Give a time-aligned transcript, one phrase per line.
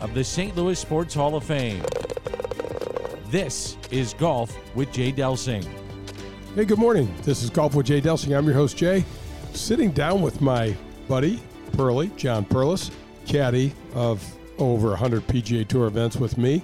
[0.00, 0.56] of the St.
[0.56, 1.82] Louis Sports Hall of Fame.
[3.30, 5.66] This is Golf with Jay Delsing.
[6.54, 7.12] Hey, good morning.
[7.22, 8.36] This is Golf with Jay Delsing.
[8.36, 9.04] I'm your host, Jay.
[9.52, 10.76] Sitting down with my
[11.08, 11.40] buddy,
[11.72, 12.90] Pearly, John Perlis,
[13.26, 14.24] caddy of
[14.58, 16.62] over 100 PGA Tour events with me,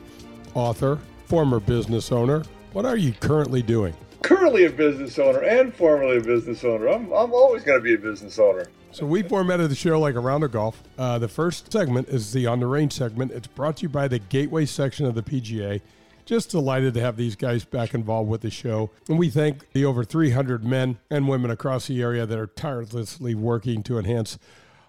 [0.55, 2.45] author, former business owner.
[2.73, 3.95] What are you currently doing?
[4.23, 6.89] Currently a business owner and formerly a business owner.
[6.89, 8.69] I'm, I'm always going to be a business owner.
[8.95, 10.81] So we formatted the show like a round of golf.
[10.97, 13.33] Uh, the first segment is the on the range segment.
[13.33, 15.81] It's brought to you by the Gateway section of the PGA.
[16.25, 18.93] Just delighted to have these guys back involved with the show.
[19.09, 23.35] And we thank the over 300 men and women across the area that are tirelessly
[23.35, 24.39] working to enhance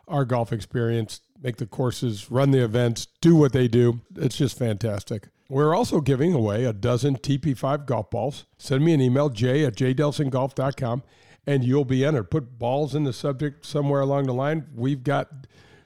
[0.07, 4.01] our golf experience, make the courses, run the events, do what they do.
[4.15, 5.29] It's just fantastic.
[5.49, 8.45] We're also giving away a dozen TP5 golf balls.
[8.59, 11.01] Send me an email, jay at jdelsinggolf.com,
[11.47, 12.31] and you'll be entered.
[12.31, 14.67] Put balls in the subject somewhere along the line.
[14.73, 15.29] We've got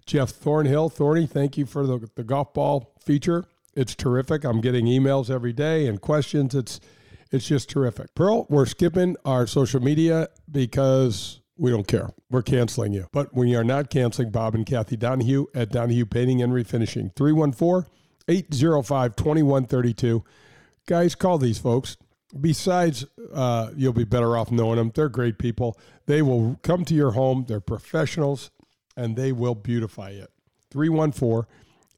[0.06, 0.90] Jeff Thornhill.
[0.90, 3.46] Thorny, thank you for the, the golf ball feature.
[3.76, 4.44] It's terrific.
[4.44, 6.56] I'm getting emails every day and questions.
[6.56, 6.80] It's
[7.32, 8.16] it's just terrific.
[8.16, 12.10] Pearl, we're skipping our social media because we don't care.
[12.32, 13.08] We're canceling you.
[13.12, 17.16] But we are not canceling Bob and Kathy Donahue at Donahue Painting and Refinishing.
[17.16, 17.88] 314
[18.28, 20.23] 805 2132.
[20.88, 21.98] Guys, call these folks.
[22.40, 24.92] Besides, uh, you'll be better off knowing them.
[24.94, 25.80] They're great people.
[26.06, 27.46] They will come to your home.
[27.48, 28.52] They're professionals
[28.96, 30.30] and they will beautify it.
[30.72, 31.48] 314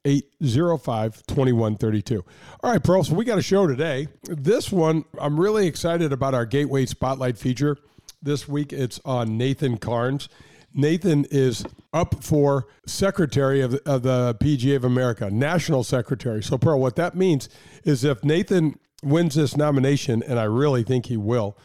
[0.06, 2.26] 805 2132.
[2.64, 4.08] All right, Pearl, so we got a show today.
[4.24, 7.78] This one, I'm really excited about our Gateway Spotlight feature.
[8.22, 10.30] This week it's on Nathan Carnes.
[10.74, 16.42] Nathan is up for Secretary of, of the PGA of America, National Secretary.
[16.42, 17.50] So, Pearl, what that means
[17.84, 21.58] is if Nathan wins this nomination, and I really think he will,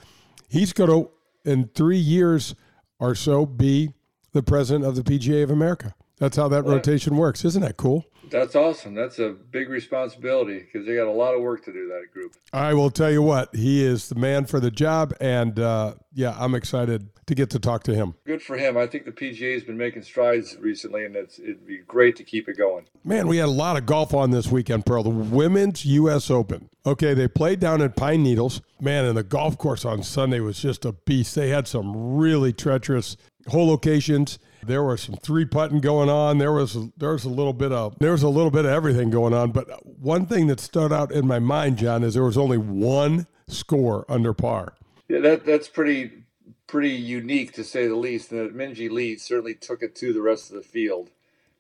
[0.48, 1.10] he's going to,
[1.44, 2.54] in three years
[2.98, 3.92] or so, be
[4.32, 5.94] the president of the PGA of America.
[6.19, 7.44] That's how that rotation works.
[7.44, 8.06] Isn't that cool?
[8.31, 8.94] That's awesome.
[8.94, 11.88] That's a big responsibility because they got a lot of work to do.
[11.88, 12.34] That group.
[12.53, 16.34] I will tell you what, he is the man for the job, and uh, yeah,
[16.38, 18.15] I'm excited to get to talk to him.
[18.25, 18.76] Good for him.
[18.76, 22.25] I think the PGA has been making strides recently, and it's it'd be great to
[22.25, 22.87] keep it going.
[23.05, 25.03] Man, we had a lot of golf on this weekend, Pearl.
[25.03, 26.31] The Women's U.S.
[26.31, 26.69] Open.
[26.84, 28.60] Okay, they played down at Pine Needles.
[28.81, 31.34] Man, and the golf course on Sunday was just a beast.
[31.34, 33.16] They had some really treacherous
[33.49, 34.38] hole locations.
[34.65, 36.39] There was some three putting going on.
[36.39, 39.11] There was there was a little bit of there was a little bit of everything
[39.11, 39.53] going on.
[39.53, 43.27] But one thing that stood out in my mind, John, is there was only one
[43.49, 44.75] score under par.
[45.09, 46.25] Yeah, that that's pretty
[46.67, 48.33] pretty unique to say the least.
[48.33, 51.11] And Minjee Lee certainly took it to the rest of the field.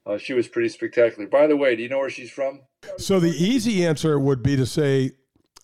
[0.04, 1.26] Uh, she was pretty spectacular.
[1.28, 2.60] By the way, do you know where she's from?
[2.96, 5.12] So the easy answer would be to say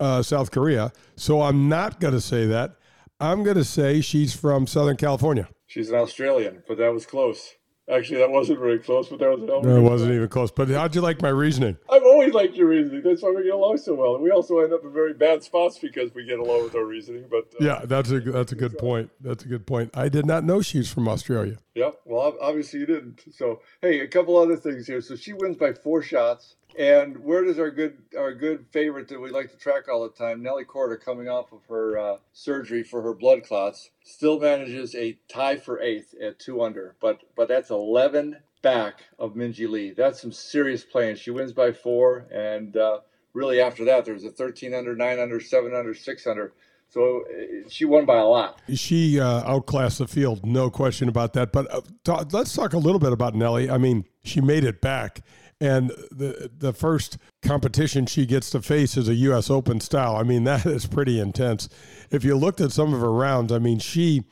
[0.00, 0.92] uh, South Korea.
[1.16, 2.76] So I'm not going to say that.
[3.20, 5.48] I'm going to say she's from Southern California.
[5.72, 7.54] She's an Australian, but that was close.
[7.90, 9.40] Actually, that wasn't very close, but that was.
[9.40, 10.50] No, it wasn't even close.
[10.50, 11.78] But how'd you like my reasoning?
[11.90, 13.00] I've always liked your reasoning.
[13.02, 14.14] That's why we get along so well.
[14.14, 16.84] And we also end up in very bad spots because we get along with our
[16.84, 17.24] reasoning.
[17.30, 19.10] But uh, yeah, that's a that's a good point.
[19.22, 19.96] That's a good point.
[19.96, 21.56] I did not know she's from Australia.
[21.74, 23.22] Yeah, well, obviously you didn't.
[23.32, 25.00] So hey, a couple other things here.
[25.00, 26.56] So she wins by four shots.
[26.78, 30.08] And where does our good our good favorite that we like to track all the
[30.08, 34.94] time, Nelly Korda, coming off of her uh, surgery for her blood clots, still manages
[34.94, 39.90] a tie for eighth at two under, but but that's eleven back of Minjee Lee.
[39.90, 41.16] That's some serious playing.
[41.16, 43.00] She wins by four, and uh,
[43.34, 46.52] really after that, there's a thirteen under, nine under, seven under, six under.
[46.88, 48.60] So uh, she won by a lot.
[48.74, 51.50] She uh, outclassed the field, no question about that.
[51.52, 53.70] But uh, talk, let's talk a little bit about Nelly.
[53.70, 55.22] I mean, she made it back
[55.62, 59.48] and the the first competition she gets to face is a U.S.
[59.48, 60.16] Open style.
[60.16, 61.68] I mean, that is pretty intense.
[62.10, 64.24] If you looked at some of her rounds, I mean, she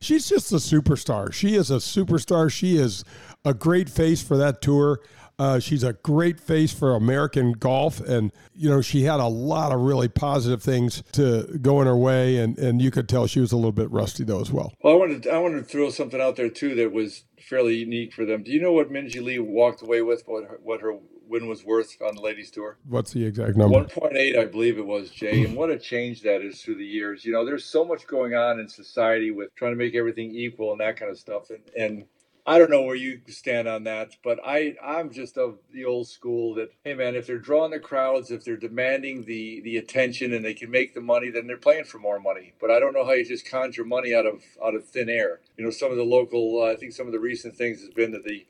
[0.00, 1.32] she's just a superstar.
[1.32, 2.50] She is a superstar.
[2.50, 3.04] She is
[3.44, 5.00] a great face for that tour.
[5.38, 9.70] Uh, she's a great face for American golf, and you know she had a lot
[9.70, 13.40] of really positive things to go in her way, and, and you could tell she
[13.40, 14.72] was a little bit rusty though as well.
[14.82, 17.76] Well, I wanted to, I wanted to throw something out there too that was fairly
[17.76, 18.42] unique for them.
[18.42, 20.24] Do you know what Minjee Lee walked away with?
[20.26, 20.98] What her, what her
[21.28, 22.78] win was worth on the ladies tour?
[22.88, 23.74] What's the exact number?
[23.78, 25.44] One point eight, I believe it was, Jay.
[25.44, 27.24] and what a change that is through the years.
[27.24, 30.72] You know, there's so much going on in society with trying to make everything equal
[30.72, 32.04] and that kind of stuff, and and
[32.48, 36.08] I don't know where you stand on that, but I I'm just of the old
[36.08, 40.32] school that hey man, if they're drawing the crowds, if they're demanding the the attention,
[40.32, 42.54] and they can make the money, then they're playing for more money.
[42.58, 45.40] But I don't know how you just conjure money out of out of thin air.
[45.58, 47.90] You know, some of the local, uh, I think some of the recent things has
[47.90, 48.46] been that the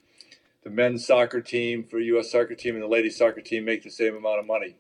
[0.62, 2.30] the men's soccer team for U.S.
[2.30, 4.76] soccer team and the ladies soccer team make the same amount of money,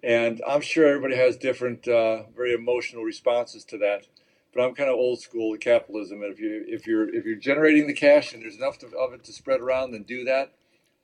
[0.00, 4.06] and I'm sure everybody has different, uh, very emotional responses to that
[4.54, 6.22] but I'm kind of old school with capitalism.
[6.22, 9.12] And if you if you're if you're generating the cash and there's enough to, of
[9.12, 10.52] it to spread around, then do that.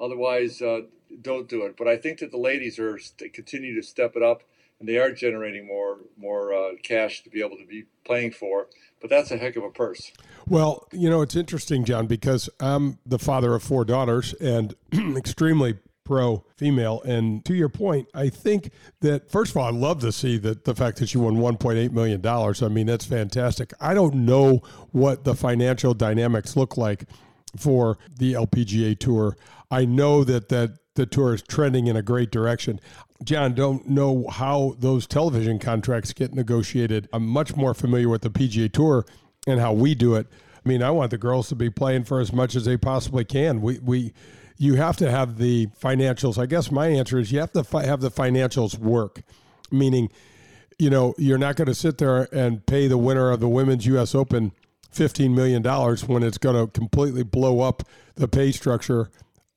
[0.00, 0.82] Otherwise, uh,
[1.20, 1.76] don't do it.
[1.76, 4.42] But I think that the ladies are st- continue to step it up,
[4.78, 8.68] and they are generating more more uh, cash to be able to be playing for.
[9.00, 10.12] But that's a heck of a purse.
[10.46, 14.74] Well, you know, it's interesting, John, because I'm the father of four daughters and
[15.16, 15.78] extremely
[16.10, 17.00] pro female.
[17.02, 20.64] And to your point, I think that first of all, I love to see that
[20.64, 22.64] the fact that she won 1.8 million dollars.
[22.64, 23.72] I mean, that's fantastic.
[23.80, 24.60] I don't know
[24.90, 27.04] what the financial dynamics look like
[27.56, 29.36] for the LPGA Tour.
[29.70, 32.80] I know that that the tour is trending in a great direction.
[33.22, 37.08] John, don't know how those television contracts get negotiated.
[37.12, 39.06] I'm much more familiar with the PGA Tour
[39.46, 40.26] and how we do it.
[40.32, 43.24] I mean, I want the girls to be playing for as much as they possibly
[43.24, 43.60] can.
[43.60, 44.12] We we
[44.60, 46.36] you have to have the financials.
[46.36, 49.22] I guess my answer is you have to fi- have the financials work,
[49.70, 50.10] meaning,
[50.78, 53.86] you know, you're not going to sit there and pay the winner of the Women's
[53.86, 54.14] U.S.
[54.14, 54.52] Open
[54.94, 55.62] $15 million
[56.06, 57.84] when it's going to completely blow up
[58.16, 59.10] the pay structure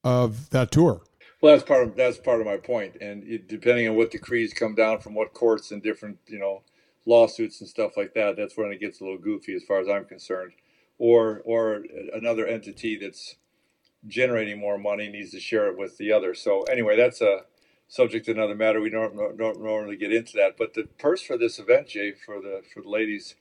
[0.06, 1.02] of that tour.
[1.42, 4.54] Well, that's part of that's part of my point, and it, depending on what decrees
[4.54, 6.62] come down from what courts and different you know
[7.06, 9.90] lawsuits and stuff like that, that's when it gets a little goofy as far as
[9.90, 10.54] I'm concerned.
[10.98, 11.84] Or or
[12.14, 13.36] another entity that's
[14.08, 16.34] generating more money needs to share it with the other.
[16.34, 17.42] So anyway, that's a
[17.88, 18.82] subject to another matter.
[18.82, 22.42] We don't, don't normally get into that, but the purse for this event, Jay, for
[22.42, 23.36] the for the ladies,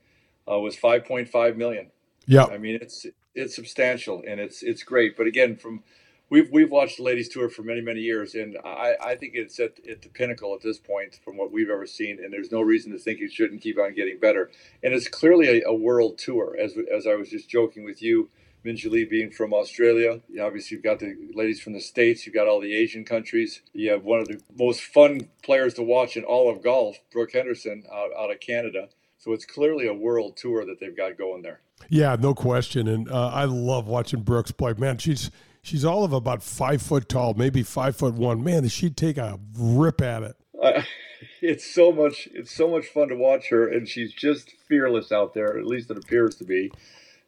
[0.50, 1.91] uh, was five point five million.
[2.26, 5.17] Yeah, I mean it's it's substantial and it's it's great.
[5.17, 5.82] But again, from
[6.31, 9.58] we've we've watched the ladies tour for many many years, and I, I think it's
[9.58, 12.61] at, at the pinnacle at this point from what we've ever seen, and there's no
[12.61, 14.50] reason to think it shouldn't keep on getting better.
[14.82, 18.29] And it's clearly a, a world tour, as as I was just joking with you
[18.64, 20.20] Minjee Lee being from Australia.
[20.29, 22.26] You obviously, you've got the ladies from the States.
[22.26, 23.62] You've got all the Asian countries.
[23.73, 27.32] You have one of the most fun players to watch in all of golf, Brooke
[27.32, 28.88] Henderson, out, out of Canada.
[29.19, 31.61] So it's clearly a world tour that they've got going there.
[31.88, 32.88] Yeah, no question.
[32.88, 34.75] And uh, I love watching Brooks play.
[34.76, 35.31] Man, she's
[35.62, 38.43] she's all of about five foot tall, maybe five foot one.
[38.43, 40.37] Man, does she take a rip at it?
[40.61, 40.82] Uh,
[41.41, 42.29] it's so much.
[42.32, 45.58] It's so much fun to watch her, and she's just fearless out there.
[45.58, 46.73] At least it appears to be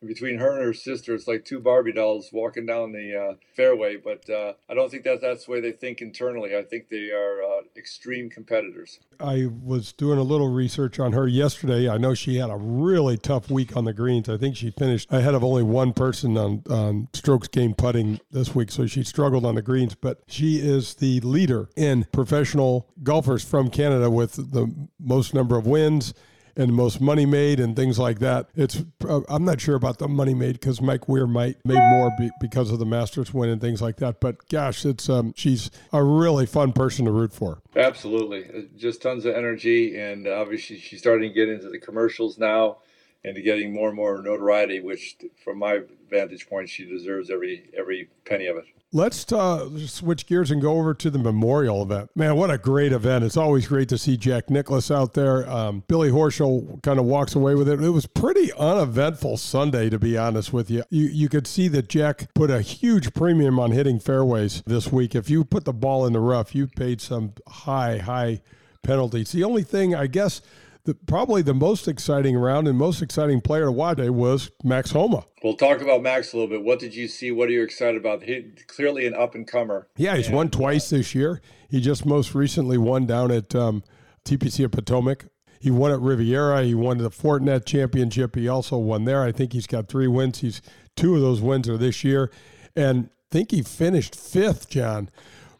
[0.06, 3.96] between her and her sister, it's like two Barbie dolls walking down the uh, fairway.
[3.96, 6.56] But uh, I don't think that that's the way they think internally.
[6.56, 9.00] I think they are uh, extreme competitors.
[9.20, 11.88] I was doing a little research on her yesterday.
[11.88, 14.28] I know she had a really tough week on the greens.
[14.28, 18.54] I think she finished ahead of only one person on, on strokes gained putting this
[18.54, 19.94] week, so she struggled on the greens.
[19.94, 25.66] But she is the leader in professional golfers from Canada with the most number of
[25.66, 26.14] wins
[26.56, 28.48] and the most money made and things like that.
[28.54, 32.10] It's uh, I'm not sure about the money made because Mike Weir might made more
[32.18, 34.20] be, because of the Masters win and things like that.
[34.20, 37.62] But gosh, it's um, she's a really fun person to root for.
[37.76, 42.38] Absolutely, uh, just tons of energy, and obviously she's starting to get into the commercials
[42.38, 42.78] now
[43.24, 45.80] and getting more and more notoriety, which from my
[46.10, 48.64] vantage point, she deserves every every penny of it.
[48.96, 52.10] Let's uh, switch gears and go over to the memorial event.
[52.14, 53.24] Man, what a great event!
[53.24, 55.50] It's always great to see Jack Nicklaus out there.
[55.50, 57.82] Um, Billy Horschel kind of walks away with it.
[57.82, 60.84] It was pretty uneventful Sunday, to be honest with you.
[60.90, 65.16] You you could see that Jack put a huge premium on hitting fairways this week.
[65.16, 68.42] If you put the ball in the rough, you paid some high high
[68.84, 69.32] penalties.
[69.32, 70.40] The only thing I guess
[70.84, 75.24] the, probably the most exciting round and most exciting player to watch was Max Homa.
[75.42, 76.62] We'll talk about Max a little bit.
[76.62, 77.30] What did you see?
[77.30, 78.22] What are you excited about?
[78.22, 79.88] He, clearly an up and comer.
[79.96, 81.40] Yeah, he's and, won twice uh, this year.
[81.68, 83.82] He just most recently won down at um,
[84.24, 85.26] TPC of Potomac.
[85.58, 86.62] He won at Riviera.
[86.62, 88.34] He won the Fortinet Championship.
[88.34, 89.22] He also won there.
[89.22, 90.40] I think he's got three wins.
[90.40, 90.60] He's
[90.96, 92.30] two of those wins are this year,
[92.76, 95.08] and I think he finished fifth, John,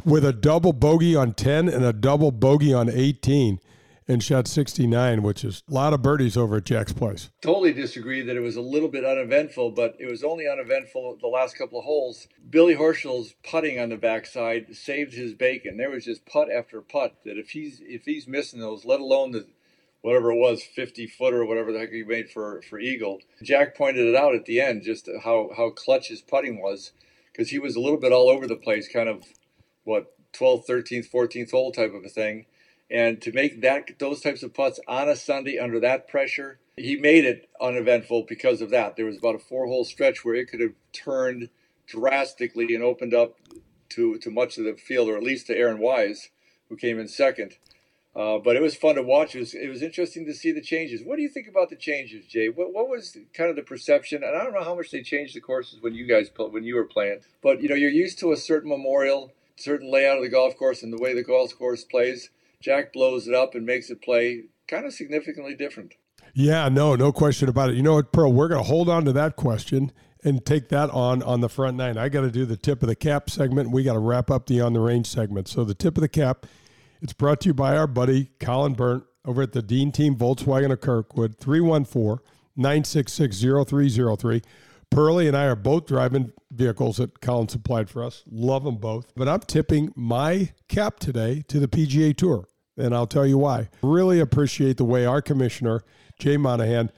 [0.04, 3.58] with a double bogey on ten and a double bogey on eighteen
[4.06, 7.30] and shot 69, which is a lot of birdies over at Jack's place.
[7.40, 11.26] Totally disagree that it was a little bit uneventful, but it was only uneventful the
[11.26, 12.28] last couple of holes.
[12.50, 15.76] Billy Horschel's putting on the backside saved his bacon.
[15.76, 19.32] There was just putt after putt that if he's if he's missing those, let alone
[19.32, 19.46] the
[20.02, 23.20] whatever it was, 50 footer or whatever the heck he made for for Eagle.
[23.42, 26.92] Jack pointed it out at the end, just how how clutch his putting was,
[27.32, 29.24] because he was a little bit all over the place, kind of
[29.84, 32.46] what 12th, 13th, 14th hole type of a thing
[32.94, 36.94] And to make that those types of putts on a Sunday under that pressure, he
[36.94, 38.94] made it uneventful because of that.
[38.94, 41.48] There was about a four hole stretch where it could have turned
[41.88, 43.34] drastically and opened up
[43.90, 46.30] to, to much of the field, or at least to Aaron Wise,
[46.68, 47.54] who came in second.
[48.14, 49.34] Uh, but it was fun to watch.
[49.34, 51.02] It was, it was interesting to see the changes.
[51.02, 52.48] What do you think about the changes, Jay?
[52.48, 54.22] What, what was kind of the perception?
[54.22, 56.76] And I don't know how much they changed the courses when you guys when you
[56.76, 57.22] were playing.
[57.42, 60.84] But you know, you're used to a certain memorial, certain layout of the golf course,
[60.84, 62.30] and the way the golf course plays.
[62.64, 65.94] Jack blows it up and makes it play kind of significantly different.
[66.32, 67.76] Yeah, no, no question about it.
[67.76, 68.32] You know what, Pearl?
[68.32, 69.92] We're going to hold on to that question
[70.24, 71.98] and take that on on the front nine.
[71.98, 73.70] I got to do the tip of the cap segment.
[73.70, 75.46] We got to wrap up the on the range segment.
[75.46, 76.46] So the tip of the cap
[77.02, 80.72] it's brought to you by our buddy Colin Byrne over at the Dean Team Volkswagen
[80.72, 82.24] of Kirkwood, 314
[82.56, 84.40] 966 0303.
[84.88, 88.22] Pearlie and I are both driving vehicles that Colin supplied for us.
[88.30, 89.12] Love them both.
[89.14, 92.48] But I'm tipping my cap today to the PGA Tour.
[92.76, 93.68] And I'll tell you why.
[93.82, 95.82] Really appreciate the way our commissioner,
[96.18, 96.90] Jay Monahan,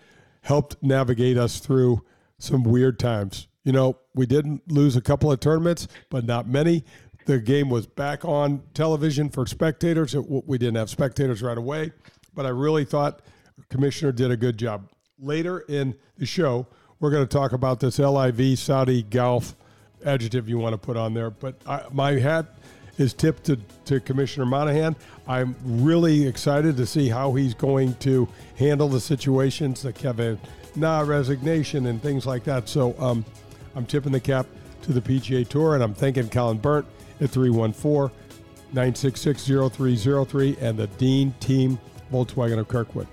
[0.42, 2.02] helped navigate us through
[2.38, 3.48] some weird times.
[3.64, 6.84] You know, we didn't lose a couple of tournaments, but not many.
[7.26, 10.14] The game was back on television for spectators.
[10.14, 11.92] we didn't have spectators right away,
[12.34, 13.20] but I really thought
[13.68, 14.88] Commissioner did a good job.
[15.18, 16.66] Later in the show,
[17.00, 19.56] we're going to talk about this LIV Saudi Golf
[20.04, 21.30] adjective you want to put on there.
[21.30, 22.46] But I, my hat
[22.98, 24.96] is tipped to, to Commissioner Monahan.
[25.26, 30.38] I'm really excited to see how he's going to handle the situations, the Kevin
[30.74, 32.68] Na resignation and things like that.
[32.68, 33.24] So um,
[33.74, 34.46] I'm tipping the cap
[34.82, 36.86] to the PGA Tour, and I'm thanking Colin Byrne
[37.20, 38.14] at 314
[38.72, 41.78] 966 0303 and the Dean Team
[42.12, 43.06] Volkswagen of Kirkwood.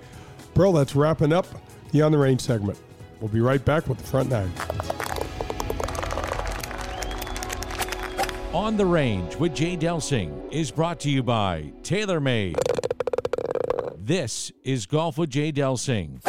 [0.53, 1.47] Pearl, that's wrapping up
[1.91, 2.77] the On the Range segment.
[3.19, 4.51] We'll be right back with the front nine.
[8.53, 12.59] On the Range with Jay Delsing is brought to you by TaylorMade.
[13.97, 16.23] This is Golf with Jay Delsing.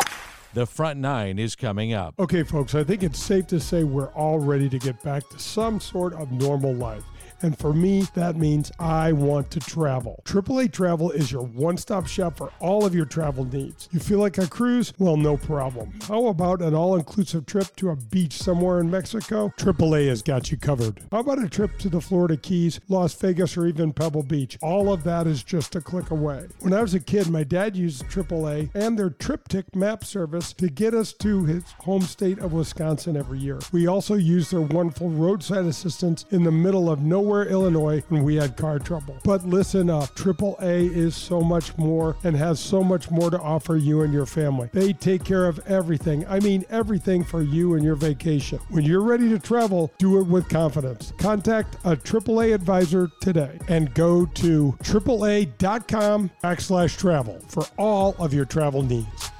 [0.55, 2.15] The front nine is coming up.
[2.19, 5.39] Okay, folks, I think it's safe to say we're all ready to get back to
[5.39, 7.05] some sort of normal life.
[7.45, 10.23] And for me, that means I want to travel.
[10.25, 13.87] AAA Travel is your one stop shop for all of your travel needs.
[13.93, 14.95] You feel like a cruise?
[14.99, 15.93] Well, no problem.
[16.09, 19.53] How about an all inclusive trip to a beach somewhere in Mexico?
[19.59, 21.03] AAA has got you covered.
[21.13, 24.57] How about a trip to the Florida Keys, Las Vegas, or even Pebble Beach?
[24.63, 26.47] All of that is just a click away.
[26.61, 30.71] When I was a kid, my dad used AAA and their TripTik map service to
[30.71, 33.59] get us to his home state of Wisconsin every year.
[33.71, 38.37] We also use their wonderful roadside assistance in the middle of nowhere Illinois, when we
[38.37, 39.19] had car trouble.
[39.25, 43.77] But listen up AAA is so much more and has so much more to offer
[43.77, 44.71] you and your family.
[44.73, 46.27] They take care of everything.
[46.27, 48.59] I mean, everything for you and your vacation.
[48.71, 51.13] When you're ready to travel, do it with confidence.
[51.19, 58.45] Contact a AAA advisor today and go to AAA.com backslash travel for all of your
[58.45, 59.34] travel needs.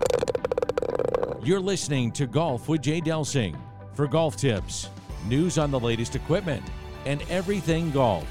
[1.41, 3.57] You're listening to Golf with Jay Delsing.
[3.93, 4.87] For golf tips,
[5.25, 6.63] news on the latest equipment,
[7.05, 8.25] and everything golf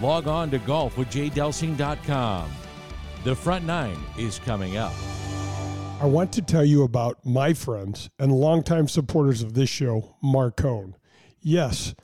[0.00, 2.50] log on to golfwithjdelsing.com.
[3.24, 4.92] The front nine is coming up.
[6.00, 10.94] I want to tell you about my friends and longtime supporters of this show, Marcone.
[11.42, 11.94] Yes,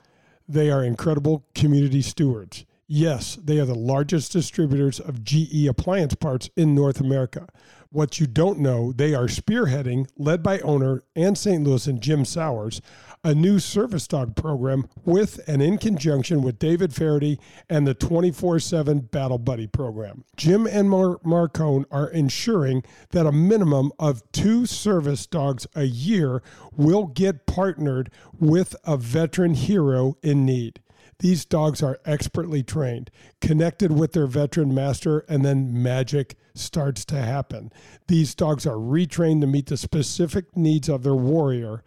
[0.47, 2.65] they are incredible community stewards.
[2.87, 7.47] Yes, they are the largest distributors of GE appliance parts in North America.
[7.89, 11.63] What you don't know, they are spearheading, led by owner and St.
[11.63, 12.81] Louis and Jim Sowers,
[13.23, 17.37] a new service dog program with and in conjunction with David Faraday
[17.69, 20.23] and the 24 7 Battle Buddy program.
[20.35, 26.41] Jim and Mar- Marcone are ensuring that a minimum of two service dogs a year
[26.75, 30.81] will get partnered with a veteran hero in need.
[31.19, 33.09] These dogs are expertly trained,
[33.41, 37.71] connected with their veteran master, and then magic starts to happen.
[38.07, 41.83] These dogs are retrained to meet the specific needs of their warrior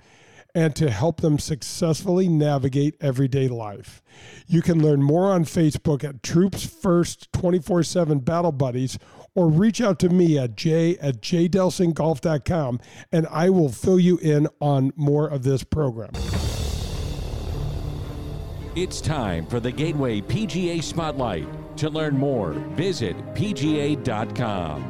[0.55, 4.03] and to help them successfully navigate everyday life.
[4.47, 8.99] You can learn more on Facebook at Troops First 24 7 Battle Buddies
[9.35, 12.81] or reach out to me at j at jdelsinggolf.com
[13.13, 16.11] and I will fill you in on more of this program.
[18.77, 21.49] It's time for the Gateway PGA Spotlight.
[21.81, 24.83] To learn more, visit PGA.com.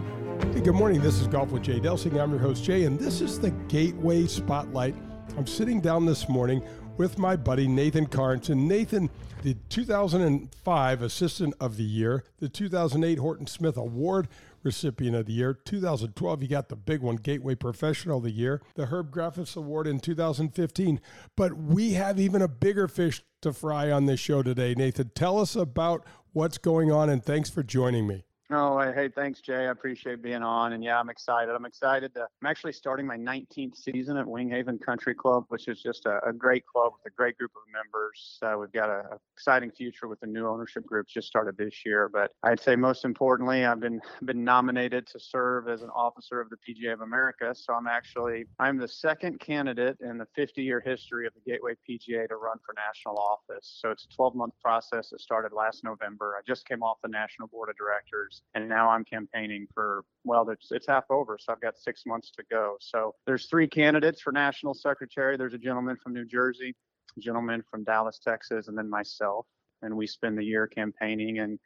[0.52, 1.00] Hey, good morning.
[1.00, 2.20] This is Golf with Jay Delsing.
[2.20, 4.96] I'm your host, Jay, and this is the Gateway Spotlight.
[5.38, 6.64] I'm sitting down this morning
[6.96, 8.48] with my buddy Nathan Carnes.
[8.48, 9.08] And Nathan,
[9.44, 14.26] the 2005 Assistant of the Year, the 2008 Horton Smith Award
[14.62, 15.54] recipient of the year.
[15.54, 19.86] 2012, you got the big one, Gateway Professional of the Year, the Herb Graffis Award
[19.86, 21.00] in 2015.
[21.36, 24.74] But we have even a bigger fish to fry on this show today.
[24.74, 28.24] Nathan, tell us about what's going on, and thanks for joining me.
[28.52, 29.68] Oh, hey, thanks, Jay.
[29.68, 30.72] I appreciate being on.
[30.72, 31.54] And yeah, I'm excited.
[31.54, 35.80] I'm excited to, I'm actually starting my 19th season at Winghaven Country Club, which is
[35.80, 38.40] just a, a great club with a great group of members.
[38.42, 39.04] Uh, we've got an
[39.36, 42.10] exciting future with the new ownership group just started this year.
[42.12, 46.48] But I'd say most importantly, I've been, been nominated to serve as an officer of
[46.50, 47.54] the PGA of America.
[47.54, 51.74] So I'm actually, I'm the second candidate in the 50 year history of the Gateway
[51.88, 53.78] PGA to run for national office.
[53.80, 56.34] So it's a 12 month process that started last November.
[56.36, 60.48] I just came off the national board of directors and now I'm campaigning for well,
[60.50, 62.76] it's, it's half over, so I've got six months to go.
[62.80, 65.36] So there's three candidates for national secretary.
[65.36, 66.74] There's a gentleman from New Jersey,
[67.16, 69.46] a gentleman from Dallas, Texas, and then myself.
[69.82, 71.58] And we spend the year campaigning and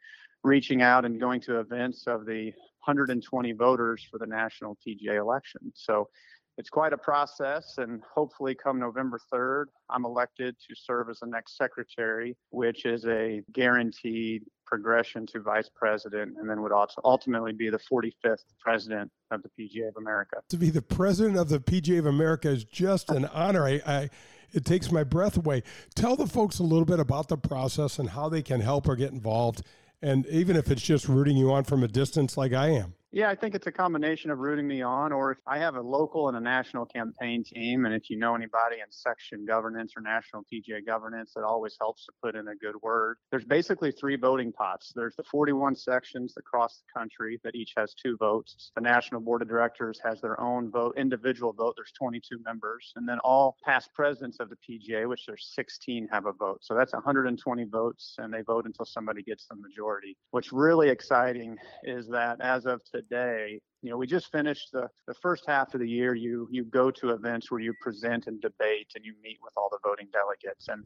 [0.43, 2.53] reaching out and going to events of the
[2.85, 5.59] 120 voters for the national PGA election.
[5.73, 6.07] So
[6.57, 11.27] it's quite a process and hopefully come november 3rd i'm elected to serve as the
[11.27, 17.53] next secretary which is a guaranteed progression to vice president and then would also ultimately
[17.53, 20.37] be the 45th president of the pga of america.
[20.49, 23.65] To be the president of the pga of america is just an honor.
[23.65, 24.09] I, I
[24.51, 25.63] it takes my breath away.
[25.95, 28.95] Tell the folks a little bit about the process and how they can help or
[28.95, 29.63] get involved
[30.01, 33.29] and even if it's just rooting you on from a distance like i am yeah,
[33.29, 36.27] I think it's a combination of rooting me on, or if I have a local
[36.27, 40.43] and a national campaign team, and if you know anybody in section governance or national
[40.53, 43.15] PGA governance, it always helps to put in a good word.
[43.31, 44.91] There's basically three voting pots.
[44.93, 48.73] There's the 41 sections across the country that each has two votes.
[48.75, 51.75] The national board of directors has their own vote, individual vote.
[51.77, 56.25] There's 22 members, and then all past presidents of the PGA, which there's 16, have
[56.25, 56.57] a vote.
[56.63, 60.17] So that's 120 votes, and they vote until somebody gets the majority.
[60.31, 64.87] What's really exciting is that as of today today you know we just finished the,
[65.07, 66.15] the first half of the year.
[66.15, 69.69] You you go to events where you present and debate and you meet with all
[69.69, 70.69] the voting delegates.
[70.69, 70.83] And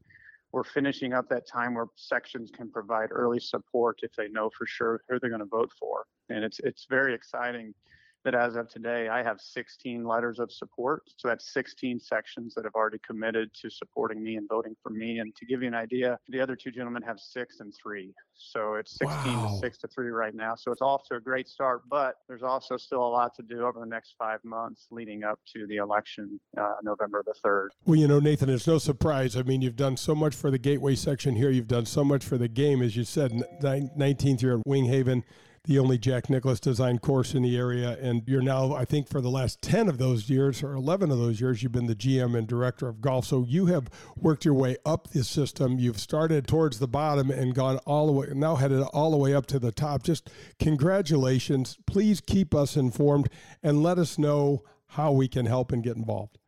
[0.51, 4.65] we're finishing up that time where sections can provide early support if they know for
[4.65, 6.08] sure who they're going to vote for.
[6.27, 7.73] And it's it's very exciting
[8.25, 11.03] that as of today, I have 16 letters of support.
[11.17, 15.19] So that's 16 sections that have already committed to supporting me and voting for me.
[15.19, 18.13] And to give you an idea, the other two gentlemen have six and three.
[18.36, 19.47] So it's 16 wow.
[19.47, 20.55] to six to three right now.
[20.55, 23.65] So it's off to a great start, but there's also still a lot to do
[23.65, 27.69] over the next five months leading up to the election, uh, November the 3rd.
[27.86, 29.36] Well, you know, Nathan, it's no surprise.
[29.36, 31.49] I mean, you've done so much for the Gateway section here.
[31.49, 35.23] You've done so much for the game, as you said, 19th year at Winghaven
[35.65, 37.98] the only Jack Nicklaus designed course in the area.
[38.02, 41.19] And you're now, I think, for the last 10 of those years or 11 of
[41.19, 43.26] those years, you've been the GM and director of golf.
[43.26, 45.78] So you have worked your way up the system.
[45.78, 49.36] You've started towards the bottom and gone all the way, now headed all the way
[49.36, 50.04] up to the top.
[50.04, 51.78] Just congratulations.
[51.86, 53.30] Please keep us informed
[53.62, 56.38] and let us know how we can help and get involved.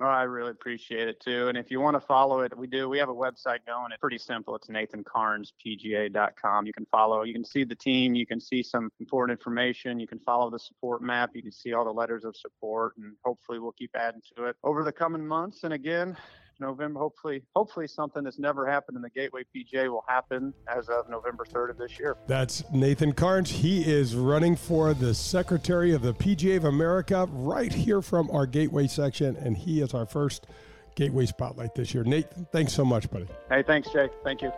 [0.00, 1.46] Oh, I really appreciate it too.
[1.46, 2.88] And if you want to follow it, we do.
[2.88, 3.92] We have a website going.
[3.92, 4.56] It's pretty simple.
[4.56, 6.66] It's nathancarnespga.com.
[6.66, 7.22] You can follow.
[7.22, 8.16] You can see the team.
[8.16, 10.00] You can see some important information.
[10.00, 11.30] You can follow the support map.
[11.34, 14.56] You can see all the letters of support, and hopefully we'll keep adding to it
[14.64, 15.62] over the coming months.
[15.62, 16.16] And again,
[16.60, 17.00] November.
[17.00, 21.44] Hopefully, hopefully something that's never happened in the Gateway PGA will happen as of November
[21.44, 22.16] 3rd of this year.
[22.26, 23.50] That's Nathan Carnes.
[23.50, 28.46] He is running for the Secretary of the PGA of America right here from our
[28.46, 30.46] Gateway section, and he is our first
[30.94, 32.04] Gateway Spotlight this year.
[32.04, 33.26] Nate, thanks so much, buddy.
[33.50, 34.08] Hey, thanks, Jay.
[34.22, 34.52] Thank you.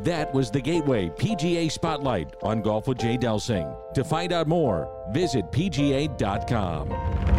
[0.00, 3.74] That was the Gateway PGA Spotlight on Golf with Jay Delsing.
[3.94, 7.37] To find out more, visit PGA.com.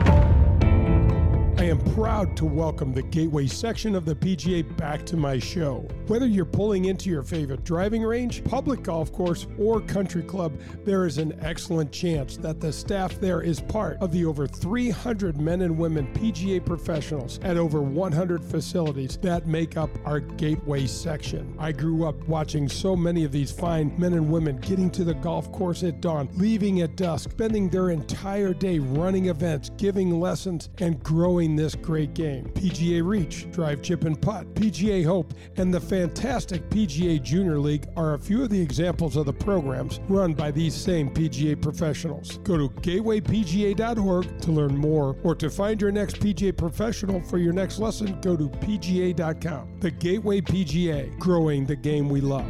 [1.59, 5.85] I am proud to welcome the Gateway section of the PGA back to my show.
[6.07, 11.05] Whether you're pulling into your favorite driving range, public golf course, or country club, there
[11.05, 15.63] is an excellent chance that the staff there is part of the over 300 men
[15.63, 21.53] and women PGA professionals at over 100 facilities that make up our Gateway section.
[21.59, 25.15] I grew up watching so many of these fine men and women getting to the
[25.15, 30.69] golf course at dawn, leaving at dusk, spending their entire day running events, giving lessons,
[30.77, 32.45] and growing playing this great game.
[32.53, 38.13] PGA Reach, Drive Chip and Putt, PGA Hope, and the fantastic PGA Junior League are
[38.13, 42.37] a few of the examples of the programs run by these same PGA professionals.
[42.43, 47.53] Go to gatewaypga.org to learn more or to find your next PGA professional for your
[47.53, 49.79] next lesson, go to pga.com.
[49.79, 52.45] The Gateway PGA, growing the game we love.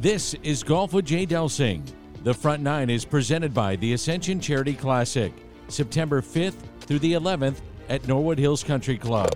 [0.00, 1.82] This is Golf with Jay Delsing.
[2.24, 5.30] The front nine is presented by the Ascension Charity Classic,
[5.68, 7.56] September 5th through the 11th
[7.90, 9.28] at Norwood Hills Country Club.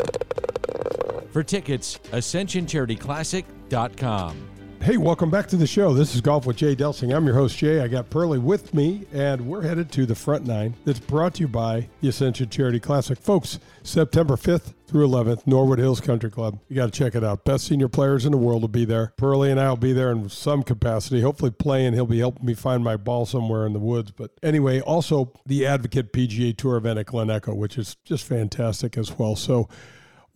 [1.30, 4.48] For tickets, ascensioncharityclassic.com.
[4.80, 5.92] Hey, welcome back to the show.
[5.92, 7.14] This is Golf with Jay Delsing.
[7.14, 7.82] I'm your host, Jay.
[7.82, 11.42] I got Pearly with me, and we're headed to the front nine that's brought to
[11.42, 13.18] you by the Ascension Charity Classic.
[13.18, 16.58] Folks, September 5th through 11th, Norwood Hills Country Club.
[16.68, 17.44] You got to check it out.
[17.44, 19.12] Best senior players in the world will be there.
[19.18, 21.92] Pearly and I will be there in some capacity, hopefully playing.
[21.92, 24.10] He'll be helping me find my ball somewhere in the woods.
[24.10, 28.96] But anyway, also the Advocate PGA Tour event at Glen Echo, which is just fantastic
[28.96, 29.36] as well.
[29.36, 29.68] So,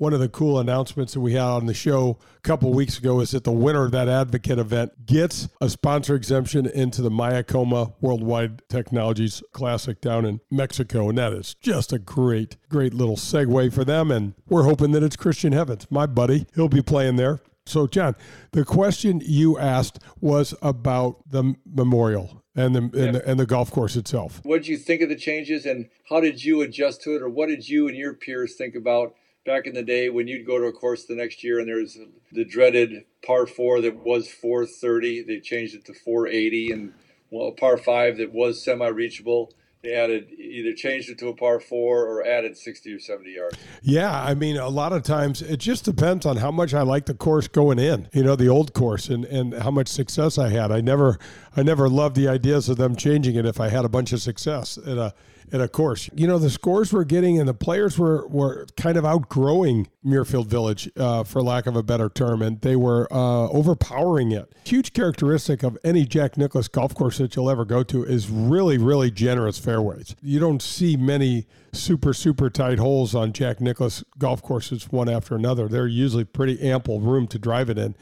[0.03, 3.21] one of the cool announcements that we had on the show a couple weeks ago
[3.21, 7.95] is that the winner of that advocate event gets a sponsor exemption into the Mayakoba
[8.01, 11.09] Worldwide Technologies Classic down in Mexico.
[11.09, 14.11] And that is just a great, great little segue for them.
[14.11, 16.47] And we're hoping that it's Christian Heavens, my buddy.
[16.57, 17.39] He'll be playing there.
[17.65, 18.17] So, John,
[18.51, 23.71] the question you asked was about the memorial and the, and the, and the golf
[23.71, 24.41] course itself.
[24.43, 27.29] What did you think of the changes, and how did you adjust to it, or
[27.29, 30.59] what did you and your peers think about back in the day when you'd go
[30.59, 31.99] to a course the next year and there was
[32.31, 36.95] the dreaded par four that was 430 they changed it to 480 and
[37.31, 39.53] well a par five that was semi-reachable
[39.83, 43.59] they added either changed it to a par four or added 60 or 70 yards.
[43.83, 47.07] Yeah i mean a lot of times it just depends on how much i like
[47.07, 50.51] the course going in you know the old course and, and how much success i
[50.51, 50.71] had.
[50.71, 51.19] I never
[51.57, 54.23] i never loved the ideas of them changing it if i had a bunch of
[54.23, 55.15] success at a
[55.53, 58.97] and of course, you know, the scores we're getting and the players were, were kind
[58.97, 63.49] of outgrowing Muirfield Village, uh, for lack of a better term, and they were uh,
[63.51, 64.51] overpowering it.
[64.65, 68.79] Huge characteristic of any Jack Nicklaus golf course that you'll ever go to is really,
[68.79, 70.17] really generous fairways.
[70.23, 75.35] You don't see many super, super tight holes on Jack Nicklaus golf courses one after
[75.35, 75.69] another.
[75.69, 77.95] They're usually pretty ample room to drive it in.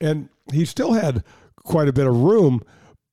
[0.00, 1.22] And he still had
[1.64, 2.62] quite a bit of room,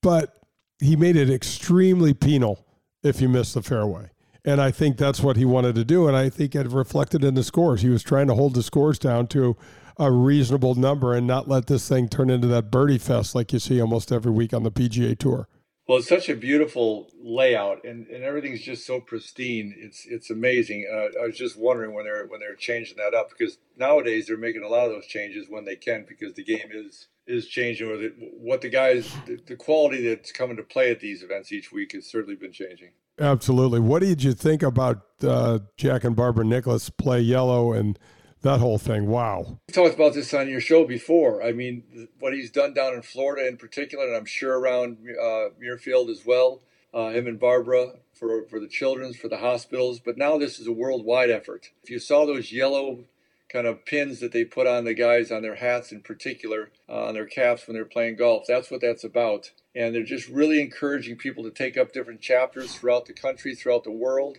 [0.01, 0.37] but
[0.79, 2.65] he made it extremely penal
[3.03, 4.09] if you miss the fairway.
[4.43, 6.07] And I think that's what he wanted to do.
[6.07, 7.81] And I think it reflected in the scores.
[7.81, 9.55] He was trying to hold the scores down to
[9.97, 13.59] a reasonable number and not let this thing turn into that birdie fest like you
[13.59, 15.47] see almost every week on the PGA Tour.
[15.87, 19.75] Well, it's such a beautiful layout, and, and everything's just so pristine.
[19.77, 20.87] It's it's amazing.
[20.89, 24.37] Uh, I was just wondering when they're when they're changing that up because nowadays they're
[24.37, 27.87] making a lot of those changes when they can because the game is is changing
[27.87, 31.51] or the, what the guys the, the quality that's coming to play at these events
[31.51, 32.89] each week has certainly been changing.
[33.19, 33.79] Absolutely.
[33.79, 37.99] What did you think about uh, jack and barbara Nicklaus play yellow and
[38.41, 39.07] that whole thing?
[39.07, 39.59] Wow.
[39.67, 41.43] We talked about this on your show before.
[41.43, 45.49] I mean what he's done down in florida in particular and i'm sure around uh,
[45.61, 46.61] muirfield as well
[46.93, 49.99] uh, him and barbara for, for the children's for the hospitals.
[49.99, 51.71] But now this is a worldwide effort.
[51.83, 53.05] If you saw those yellow
[53.51, 57.05] kind of pins that they put on the guys on their hats in particular, uh,
[57.05, 58.45] on their caps when they're playing golf.
[58.47, 59.51] That's what that's about.
[59.75, 63.83] And they're just really encouraging people to take up different chapters throughout the country, throughout
[63.83, 64.37] the world,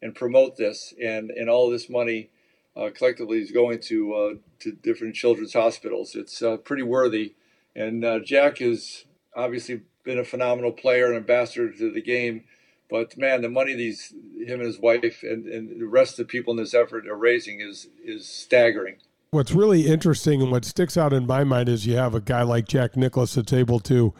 [0.00, 0.94] and promote this.
[1.02, 2.30] And, and all this money
[2.76, 6.14] uh, collectively is going to, uh, to different children's hospitals.
[6.14, 7.34] It's uh, pretty worthy.
[7.74, 12.44] And uh, Jack has obviously been a phenomenal player and ambassador to the game
[12.92, 16.30] but man, the money these him and his wife and, and the rest of the
[16.30, 18.96] people in this effort are raising is is staggering.
[19.30, 22.42] What's really interesting and what sticks out in my mind is you have a guy
[22.42, 24.12] like Jack Nicklaus that's able to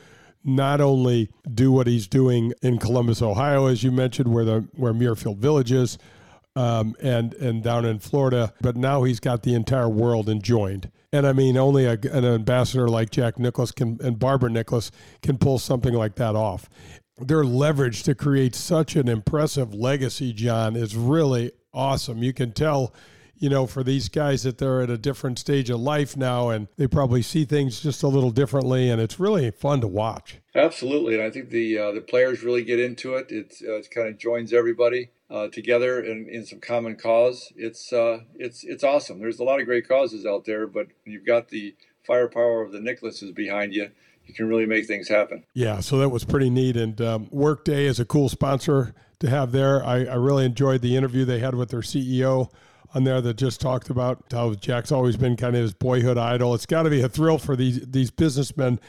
[0.42, 4.94] not only do what he's doing in Columbus, Ohio, as you mentioned, where the where
[4.94, 5.98] Muirfield Village is,
[6.56, 10.90] um, and and down in Florida, but now he's got the entire world enjoined.
[11.14, 15.36] And I mean, only a, an ambassador like Jack Nicklaus can and Barbara Nicklaus can
[15.36, 16.70] pull something like that off
[17.18, 22.22] their leverage to create such an impressive legacy, John, is really awesome.
[22.22, 22.94] You can tell,
[23.36, 26.68] you know, for these guys that they're at a different stage of life now and
[26.76, 30.38] they probably see things just a little differently, and it's really fun to watch.
[30.54, 33.26] Absolutely, and I think the uh, the players really get into it.
[33.28, 37.52] It's uh, it kind of joins everybody uh, together in, in some common cause.
[37.56, 39.18] It's uh, it's it's awesome.
[39.18, 41.74] There's a lot of great causes out there, but you've got the
[42.06, 43.90] firepower of the Nicklauses behind you
[44.26, 45.44] you can really make things happen.
[45.54, 46.76] Yeah, so that was pretty neat.
[46.76, 49.84] And um, Workday is a cool sponsor to have there.
[49.84, 52.50] I, I really enjoyed the interview they had with their CEO
[52.94, 56.54] on there that just talked about how Jack's always been kind of his boyhood idol.
[56.54, 58.80] It's got to be a thrill for these these businessmen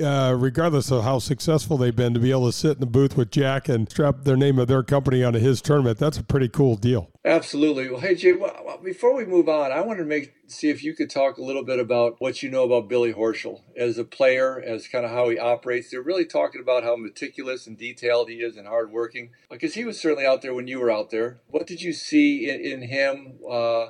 [0.00, 3.16] uh, regardless of how successful they've been, to be able to sit in the booth
[3.16, 6.48] with Jack and strap their name of their company onto his tournament, that's a pretty
[6.48, 7.10] cool deal.
[7.24, 7.88] Absolutely.
[7.88, 10.94] Well, hey Jay, well, before we move on, I want to make see if you
[10.94, 14.60] could talk a little bit about what you know about Billy Horschel as a player,
[14.60, 15.90] as kind of how he operates.
[15.90, 20.00] They're really talking about how meticulous and detailed he is and hardworking, because he was
[20.00, 21.40] certainly out there when you were out there.
[21.48, 23.38] What did you see in, in him?
[23.48, 23.86] Uh,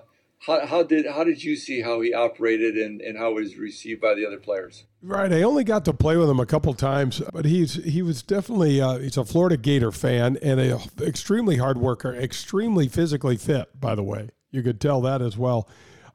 [0.46, 3.56] how, how did how did you see how he operated and, and how he was
[3.56, 4.84] received by the other players?
[5.06, 8.22] Right, I only got to play with him a couple times, but he's he was
[8.22, 13.68] definitely uh, he's a Florida Gator fan and a extremely hard worker, extremely physically fit.
[13.78, 15.68] By the way, you could tell that as well.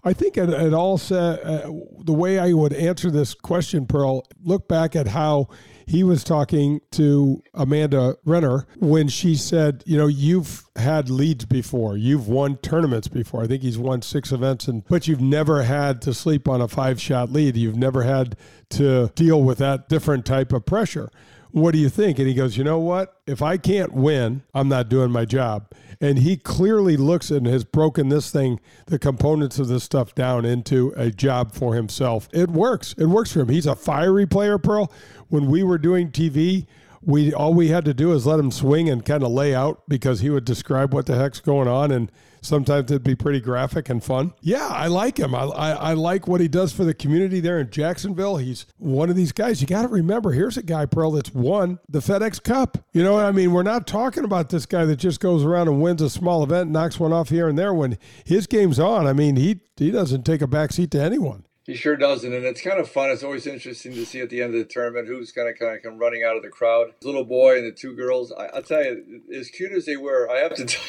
[0.03, 4.25] I think it, it all said uh, the way I would answer this question, Pearl.
[4.43, 5.49] Look back at how
[5.89, 11.97] he was talking to Amanda Renner when she said, you know, you've had leads before,
[11.97, 13.41] you've won tournaments before.
[13.41, 16.67] I think he's won six events, and but you've never had to sleep on a
[16.67, 17.57] five shot lead.
[17.57, 18.37] You've never had
[18.69, 21.09] to deal with that different type of pressure.
[21.51, 22.19] What do you think?
[22.19, 23.19] And he goes, you know what?
[23.25, 25.71] If I can't win, I'm not doing my job.
[25.99, 30.45] And he clearly looks and has broken this thing, the components of this stuff down
[30.45, 32.29] into a job for himself.
[32.31, 32.93] It works.
[32.97, 33.49] It works for him.
[33.49, 34.91] He's a fiery player, Pearl
[35.29, 36.65] when we were doing TV,
[37.01, 39.83] we all we had to do is let him swing and kind of lay out
[39.87, 43.89] because he would describe what the heck's going on and sometimes it'd be pretty graphic
[43.89, 44.33] and fun.
[44.41, 45.35] Yeah, I like him.
[45.35, 48.37] I, I, I, like what he does for the community there in Jacksonville.
[48.37, 49.61] He's one of these guys.
[49.61, 52.77] You got to remember, here's a guy, Pearl, that's won the FedEx Cup.
[52.93, 53.51] You know what I mean?
[53.51, 56.71] We're not talking about this guy that just goes around and wins a small event,
[56.71, 57.73] knocks one off here and there.
[57.73, 61.45] When his game's on, I mean, he he doesn't take a backseat to anyone.
[61.69, 63.11] He sure doesn't, and it's kind of fun.
[63.11, 65.77] It's always interesting to see at the end of the tournament who's going to kind
[65.77, 66.95] of come running out of the crowd.
[66.99, 68.31] The little boy and the two girls.
[68.31, 70.83] I, will tell you, as cute as they were, I have to tell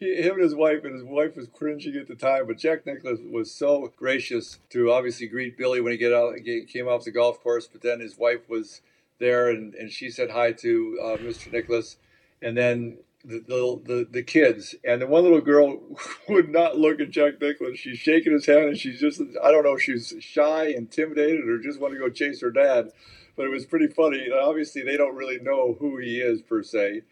[0.00, 2.86] you, him and his wife, and his wife was cringing at the time, but Jack
[2.86, 7.10] Nicklaus was so gracious to obviously greet Billy when he get out, came off the
[7.10, 7.68] golf course.
[7.70, 8.80] But then his wife was
[9.18, 11.52] there, and, and she said hi to uh, Mr.
[11.52, 11.98] Nicklaus,
[12.40, 15.80] and then the, the, the, kids, and the one little girl
[16.28, 17.78] would not look at Jack Nicklaus.
[17.78, 21.58] She's shaking his hand, and she's just, I don't know if she's shy, intimidated, or
[21.58, 22.90] just want to go chase her dad.
[23.36, 24.28] But it was pretty funny.
[24.30, 27.02] Obviously, they don't really know who he is per se,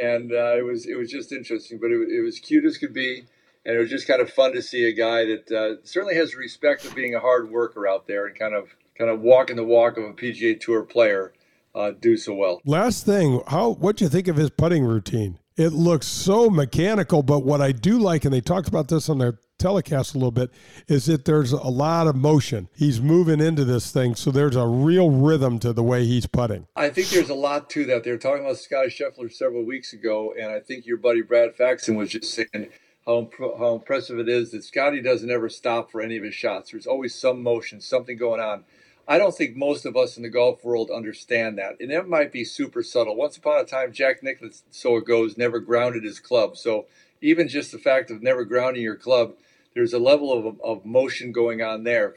[0.00, 1.78] and uh, it was it was just interesting.
[1.78, 3.22] But it, it was cute as could be,
[3.64, 6.34] and it was just kind of fun to see a guy that uh, certainly has
[6.34, 9.62] respect of being a hard worker out there and kind of kind of walking the
[9.62, 11.32] walk of a PGA Tour player.
[11.74, 12.60] Uh, do so well.
[12.64, 15.38] Last thing, how what do you think of his putting routine?
[15.58, 19.18] It looks so mechanical, but what I do like, and they talked about this on
[19.18, 20.52] their telecast a little bit,
[20.86, 22.68] is that there's a lot of motion.
[22.76, 26.68] He's moving into this thing, so there's a real rhythm to the way he's putting.
[26.76, 28.04] I think there's a lot to that.
[28.04, 31.56] They were talking about Scotty Scheffler several weeks ago, and I think your buddy Brad
[31.56, 32.68] Faxon was just saying
[33.04, 36.34] how, imp- how impressive it is that Scotty doesn't ever stop for any of his
[36.34, 36.70] shots.
[36.70, 38.62] There's always some motion, something going on.
[39.10, 41.76] I don't think most of us in the golf world understand that.
[41.80, 43.16] And it might be super subtle.
[43.16, 46.58] Once upon a time, Jack Nicklaus, so it goes, never grounded his club.
[46.58, 46.86] So
[47.22, 49.32] even just the fact of never grounding your club,
[49.74, 52.16] there's a level of, of motion going on there.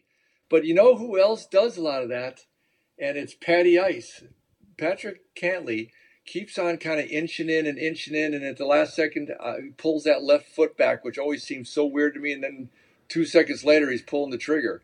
[0.50, 2.42] But you know who else does a lot of that?
[3.00, 4.24] And it's Patty Ice.
[4.78, 5.92] Patrick Cantlay
[6.26, 9.56] keeps on kind of inching in and inching in, and at the last second, uh,
[9.78, 12.34] pulls that left foot back, which always seems so weird to me.
[12.34, 12.70] And then
[13.08, 14.82] two seconds later, he's pulling the trigger.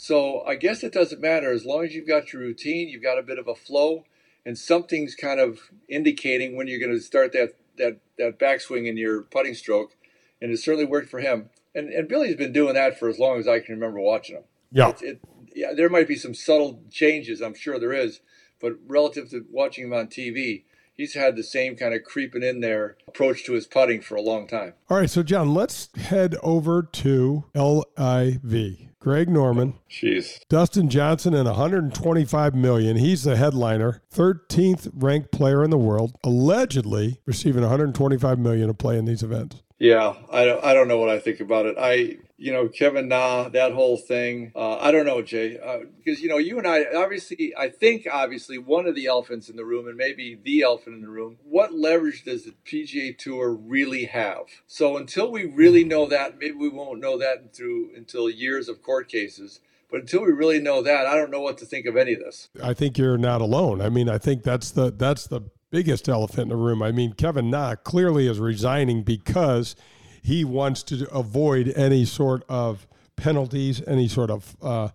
[0.00, 3.18] So I guess it doesn't matter as long as you've got your routine, you've got
[3.18, 4.04] a bit of a flow,
[4.46, 5.58] and something's kind of
[5.88, 9.96] indicating when you're going to start that that that backswing in your putting stroke.
[10.40, 11.50] And it certainly worked for him.
[11.74, 14.44] And and Billy's been doing that for as long as I can remember watching him.
[14.70, 14.92] Yeah.
[15.02, 15.20] It,
[15.52, 18.20] yeah, there might be some subtle changes, I'm sure there is,
[18.60, 20.62] but relative to watching him on TV,
[20.98, 24.20] he's had the same kind of creeping in there approach to his putting for a
[24.20, 24.74] long time.
[24.90, 28.88] All right, so John, let's head over to LIV.
[29.00, 30.40] Greg Norman, Jeez.
[30.48, 32.96] Dustin Johnson, and 125 million.
[32.96, 38.98] He's the headliner, 13th ranked player in the world, allegedly receiving 125 million to play
[38.98, 39.62] in these events.
[39.78, 41.76] Yeah, I don't, I don't know what I think about it.
[41.78, 44.52] I you know, Kevin Na, that whole thing.
[44.54, 48.06] Uh, I don't know, Jay, uh, because you know, you and I obviously, I think
[48.10, 51.38] obviously one of the elephants in the room, and maybe the elephant in the room.
[51.42, 54.44] What leverage does the PGA Tour really have?
[54.68, 58.82] So until we really know that, maybe we won't know that through until years of
[58.82, 59.60] court cases.
[59.90, 62.20] But until we really know that, I don't know what to think of any of
[62.20, 62.50] this.
[62.62, 63.80] I think you're not alone.
[63.80, 66.82] I mean, I think that's the that's the biggest elephant in the room.
[66.82, 69.74] I mean, Kevin Na clearly is resigning because
[70.22, 74.88] he wants to avoid any sort of penalties, any sort of uh,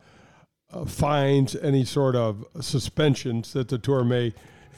[0.71, 4.33] uh, fines, any sort of suspensions that the tour may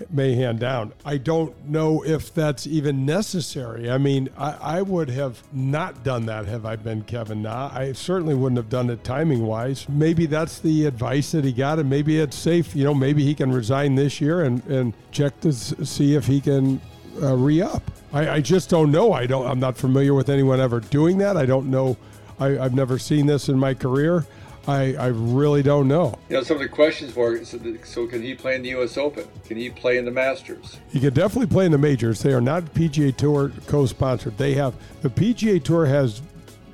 [0.09, 0.93] may hand down.
[1.05, 3.89] I don't know if that's even necessary.
[3.89, 7.71] I mean, I, I would have not done that have I been Kevin Na.
[7.73, 9.87] I certainly wouldn't have done it timing wise.
[9.87, 12.75] Maybe that's the advice that he got, and maybe it's safe.
[12.75, 16.41] You know, maybe he can resign this year and, and check to see if he
[16.41, 16.81] can
[17.21, 17.83] uh, re up.
[18.13, 19.13] I, I, just don't know.
[19.13, 19.45] I don't.
[19.45, 21.37] I'm not familiar with anyone ever doing that.
[21.37, 21.97] I don't know.
[22.39, 24.25] I, I've never seen this in my career.
[24.67, 26.17] I, I really don't know.
[26.29, 28.97] You know, some of the questions were so, so, can he play in the U.S.
[28.97, 29.27] Open?
[29.45, 30.79] Can he play in the Masters?
[30.89, 32.21] He can definitely play in the majors.
[32.21, 34.37] They are not PGA Tour co sponsored.
[34.37, 36.21] They have, the PGA Tour has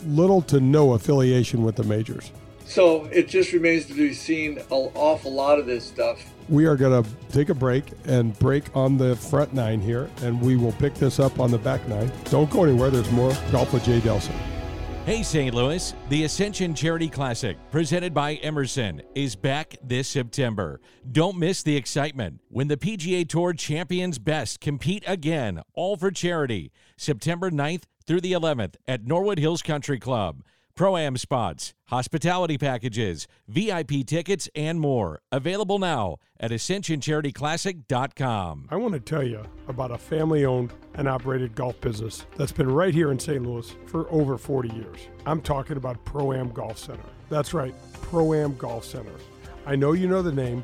[0.05, 2.31] little to no affiliation with the majors.
[2.71, 6.23] So it just remains to be seen an awful lot of this stuff.
[6.47, 10.41] We are going to take a break and break on the front nine here, and
[10.41, 12.09] we will pick this up on the back nine.
[12.29, 12.89] Don't go anywhere.
[12.89, 14.39] There's more golf with Jay Delsing.
[15.05, 15.53] Hey, St.
[15.53, 20.79] Louis, the Ascension Charity Classic, presented by Emerson, is back this September.
[21.11, 26.71] Don't miss the excitement when the PGA Tour champions best compete again, all for charity,
[26.95, 30.41] September 9th through the 11th at Norwood Hills Country Club.
[30.81, 35.21] Pro Am spots, hospitality packages, VIP tickets, and more.
[35.31, 38.67] Available now at AscensionCharityClassic.com.
[38.71, 42.71] I want to tell you about a family owned and operated golf business that's been
[42.71, 43.43] right here in St.
[43.43, 44.97] Louis for over 40 years.
[45.27, 47.05] I'm talking about Pro Am Golf Center.
[47.29, 49.13] That's right, Pro Am Golf Center.
[49.67, 50.63] I know you know the name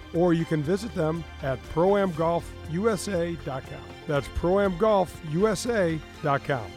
[0.13, 3.81] or you can visit them at proamgolfusa.com.
[4.07, 6.71] That's proamgolfusa.com.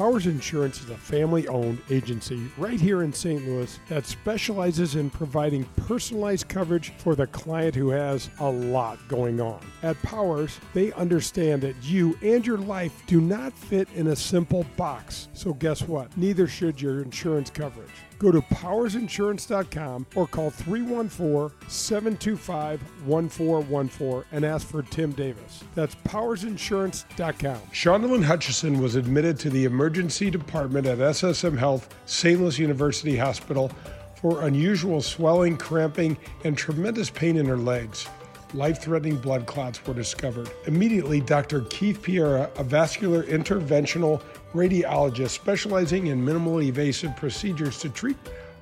[0.00, 3.46] Powers Insurance is a family owned agency right here in St.
[3.46, 9.42] Louis that specializes in providing personalized coverage for the client who has a lot going
[9.42, 9.60] on.
[9.82, 14.64] At Powers, they understand that you and your life do not fit in a simple
[14.78, 15.28] box.
[15.34, 16.16] So, guess what?
[16.16, 17.90] Neither should your insurance coverage.
[18.20, 25.64] Go to powersinsurance.com or call 314 725 1414 and ask for Tim Davis.
[25.74, 27.60] That's powersinsurance.com.
[27.72, 32.38] Shondelyn Hutchison was admitted to the emergency department at SSM Health St.
[32.38, 33.72] Louis University Hospital
[34.20, 38.06] for unusual swelling, cramping, and tremendous pain in her legs
[38.54, 40.50] life threatening blood clots were discovered.
[40.66, 41.62] Immediately, Dr.
[41.62, 44.22] Keith Piera, a vascular interventional
[44.54, 48.16] radiologist specializing in minimally invasive procedures to treat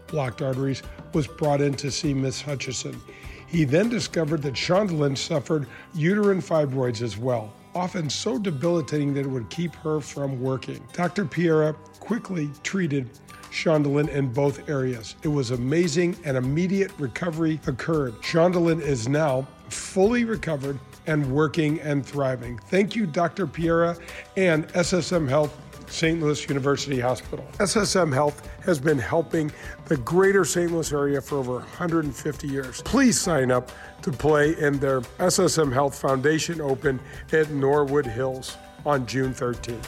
[0.07, 3.01] blocked arteries, was brought in to see Miss Hutchison.
[3.47, 9.31] He then discovered that Shondelyn suffered uterine fibroids as well, often so debilitating that it
[9.31, 10.87] would keep her from working.
[10.93, 11.25] Dr.
[11.25, 13.09] Piera quickly treated
[13.51, 15.17] Shondelyn in both areas.
[15.23, 18.15] It was amazing and immediate recovery occurred.
[18.21, 22.59] Shondelyn is now fully recovered and working and thriving.
[22.69, 23.47] Thank you, Dr.
[23.47, 23.99] Piera
[24.37, 25.59] and SSM Health.
[25.91, 26.21] St.
[26.21, 27.47] Louis University Hospital.
[27.55, 29.51] SSM Health has been helping
[29.87, 30.71] the greater St.
[30.71, 32.83] Louis area for over 150 years.
[32.83, 37.01] Please sign up to play in their SSM Health Foundation Open
[37.33, 39.87] at Norwood Hills on June 13th.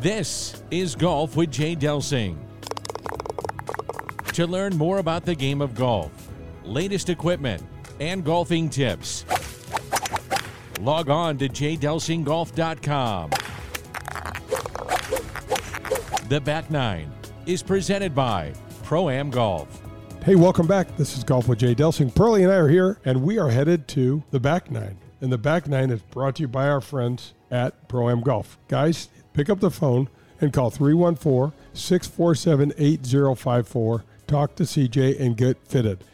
[0.00, 2.36] This is Golf with Jay Delsing.
[4.42, 6.10] To learn more about the game of golf,
[6.64, 7.62] latest equipment,
[8.00, 9.24] and golfing tips,
[10.80, 13.30] log on to jdelsinggolf.com.
[16.28, 17.12] The Back Nine
[17.46, 18.52] is presented by
[18.82, 19.80] Pro Am Golf.
[20.24, 20.96] Hey, welcome back.
[20.96, 22.12] This is Golf with Jay Delsing.
[22.12, 24.98] Pearlie and I are here, and we are headed to the Back Nine.
[25.20, 28.58] And the Back Nine is brought to you by our friends at Pro Am Golf.
[28.66, 30.08] Guys, pick up the phone
[30.40, 36.04] and call 314 647 8054 talk to CJ and get fitted.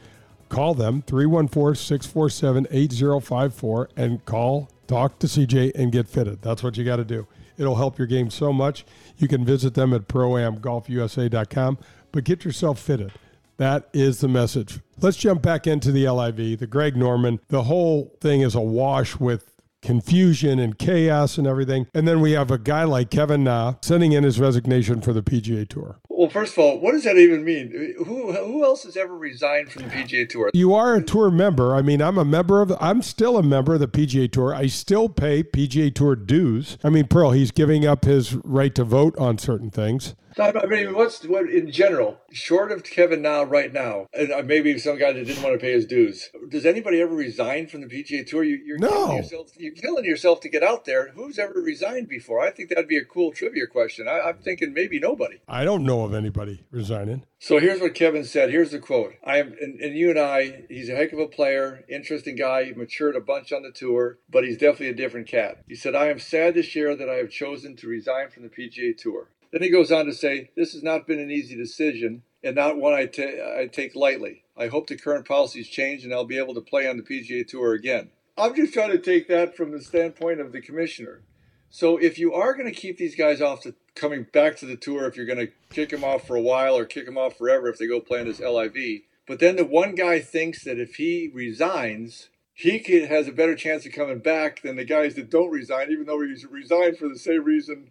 [0.49, 6.43] Call them 314 647 8054 and call, talk to CJ and get fitted.
[6.43, 7.29] That's what you got to do.
[7.57, 8.85] It'll help your game so much.
[9.19, 11.79] You can visit them at proamgolfusa.com,
[12.11, 13.13] but get yourself fitted.
[13.57, 14.81] That is the message.
[15.01, 17.39] Let's jump back into the LIV, the Greg Norman.
[17.49, 19.53] The whole thing is awash with
[19.83, 21.87] confusion and chaos and everything.
[21.95, 25.23] And then we have a guy like Kevin Na sending in his resignation for the
[25.23, 26.01] PGA Tour.
[26.09, 27.95] Well, first of all, what does that even mean?
[27.99, 30.51] Who who else has ever resigned from the PGA Tour?
[30.53, 31.77] You are a tour member.
[31.77, 32.77] I mean, I'm a member of.
[32.81, 34.55] I'm still a member of the PGA Tour.
[34.55, 36.77] I still pay PGA Tour dues.
[36.83, 40.17] I mean, Pearl, he's giving up his right to vote on certain things.
[40.39, 44.79] I mean, what's what in general, short of Kevin Na, right now, and uh, maybe
[44.79, 46.31] some guy that didn't want to pay his dues.
[46.49, 48.45] Does anybody ever resign from the PGA Tour?
[48.45, 48.89] You, are no.
[48.89, 49.51] killing yourself.
[49.57, 51.11] You're killing yourself to get out there.
[51.11, 52.41] Who's ever resigned before?
[52.41, 54.09] I think that'd be a cool trivia question.
[54.09, 55.41] I, I'm thinking maybe nobody.
[55.49, 57.25] I don't know of anybody resigning.
[57.41, 58.51] So here's what Kevin said.
[58.51, 59.15] Here's the quote.
[59.25, 62.65] I am, and, and, you and I, he's a heck of a player, interesting guy.
[62.65, 65.63] He matured a bunch on the tour, but he's definitely a different cat.
[65.69, 68.49] He said, I am sad to share that I have chosen to resign from the
[68.49, 69.29] PGA Tour.
[69.53, 72.77] Then he goes on to say, This has not been an easy decision and not
[72.77, 74.45] one I, ta- I take lightly.
[74.57, 77.47] I hope the current policies change and I'll be able to play on the PGA
[77.47, 78.11] Tour again.
[78.37, 81.23] I'm just trying to take that from the standpoint of the commissioner.
[81.71, 84.77] So if you are going to keep these guys off the coming back to the
[84.77, 87.37] tour, if you're going to kick them off for a while or kick them off
[87.37, 90.79] forever if they go play in this LIV, but then the one guy thinks that
[90.79, 95.31] if he resigns, he has a better chance of coming back than the guys that
[95.31, 97.91] don't resign, even though he's resigned for the same reason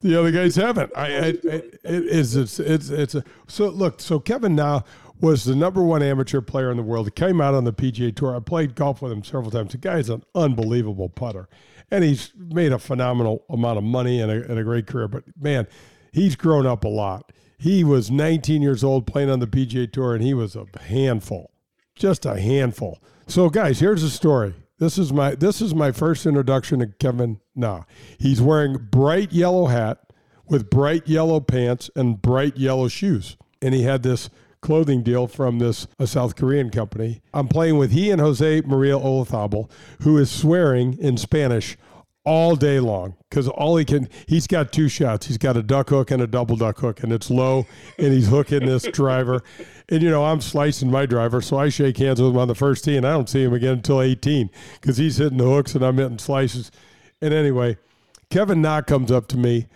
[0.00, 0.92] the other guys haven't.
[0.96, 4.00] I, I it, is it's it's it's a, so look.
[4.00, 4.82] So Kevin Na
[5.20, 7.06] was the number one amateur player in the world.
[7.06, 8.34] He came out on the PGA Tour.
[8.34, 9.72] I played golf with him several times.
[9.72, 11.48] The guy is an unbelievable putter,
[11.90, 15.08] and he's made a phenomenal amount of money and a, and a great career.
[15.08, 15.66] But man,
[16.12, 17.32] he's grown up a lot.
[17.58, 21.50] He was 19 years old playing on the PGA Tour, and he was a handful,
[21.94, 23.02] just a handful.
[23.26, 24.54] So, guys, here's the story.
[24.80, 27.82] This is my this is my first introduction to Kevin Na.
[28.18, 29.98] He's wearing bright yellow hat
[30.48, 33.36] with bright yellow pants and bright yellow shoes.
[33.60, 34.30] And he had this
[34.62, 37.20] clothing deal from this a South Korean company.
[37.34, 39.70] I'm playing with he and Jose Maria Olazabal,
[40.00, 41.76] who is swearing in Spanish
[42.24, 45.26] all day long because all he can he's got two shots.
[45.26, 47.66] He's got a duck hook and a double duck hook and it's low
[47.98, 49.42] and he's hooking this driver.
[49.88, 52.54] And you know i'm slicing my driver so i shake hands with him on the
[52.54, 54.50] first tee and i don't see him again until 18
[54.80, 56.70] because he's hitting the hooks and i'm hitting slices.
[57.22, 57.76] And anyway
[58.28, 59.66] kevin Na comes up to me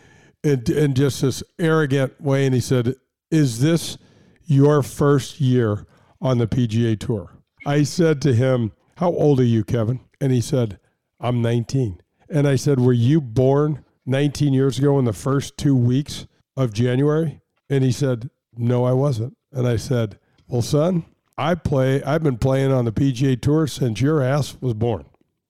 [0.42, 2.94] in, in just this arrogant way and he said
[3.30, 3.98] is this
[4.44, 5.86] your first year
[6.20, 7.32] on the pga tour?
[7.66, 10.00] I said to him how old are you kevin?
[10.20, 10.78] And he said
[11.18, 12.00] i'm 19
[12.34, 16.26] and I said, Were you born 19 years ago in the first two weeks
[16.56, 17.40] of January?
[17.70, 19.36] And he said, No, I wasn't.
[19.52, 20.18] And I said,
[20.48, 21.04] Well, son,
[21.38, 25.04] I play, I've been playing on the PGA Tour since your ass was born.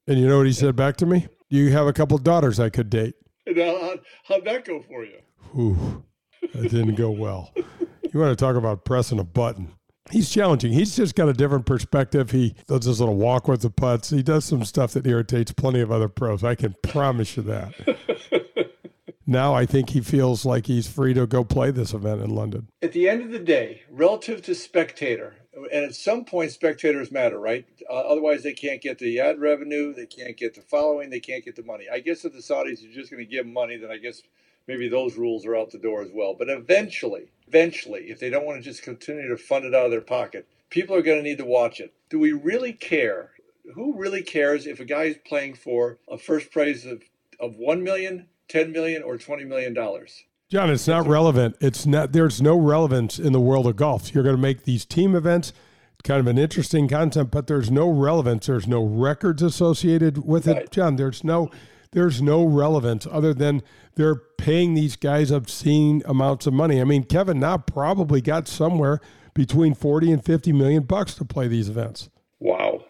[0.07, 1.27] And you know what he said back to me?
[1.49, 3.15] You have a couple daughters I could date.
[3.47, 5.19] Now, how'd that go for you?
[5.59, 6.05] Ooh,
[6.53, 7.53] that didn't go well.
[7.57, 9.73] You want to talk about pressing a button
[10.11, 10.73] he's challenging.
[10.73, 12.31] He's just got a different perspective.
[12.31, 14.11] He does his little walk with the putts.
[14.11, 16.45] He does some stuff that irritates plenty of other pros.
[16.45, 18.71] I can promise you that.
[19.27, 22.69] now I think he feels like he's free to go play this event in London.
[22.83, 25.35] At the end of the day, relative to spectator,
[25.73, 27.65] and at some point spectators matter, right?
[27.89, 31.45] Uh, otherwise, they can't get the ad revenue, they can't get the following, they can't
[31.45, 31.87] get the money.
[31.91, 34.23] I guess if the Saudis are just going to give money, then I guess
[34.67, 36.35] maybe those rules are out the door as well.
[36.35, 39.91] But eventually, eventually, if they don't want to just continue to fund it out of
[39.91, 41.93] their pocket, people are going to need to watch it.
[42.11, 43.31] Do we really care?
[43.75, 47.03] Who really cares if a guy is playing for a first prize of,
[47.41, 50.25] of 1 million, 10 million, or 20 million dollars?
[50.51, 51.57] John, it's not relevant.
[51.61, 52.13] It's not.
[52.13, 54.15] There's no relevance in the world of golf.
[54.15, 55.53] You're going to make these team events
[56.05, 58.47] kind of an interesting concept, but there's no relevance.
[58.47, 60.59] There's no records associated with right.
[60.59, 60.97] it, John.
[60.97, 61.51] There's no
[61.93, 63.63] there's no relevance other than
[63.97, 66.81] they're paying these guys obscene amounts of money.
[66.81, 69.01] I mean, Kevin Na probably got somewhere
[69.35, 72.09] between 40 and 50 million bucks to play these events.
[72.41, 72.85] Wow.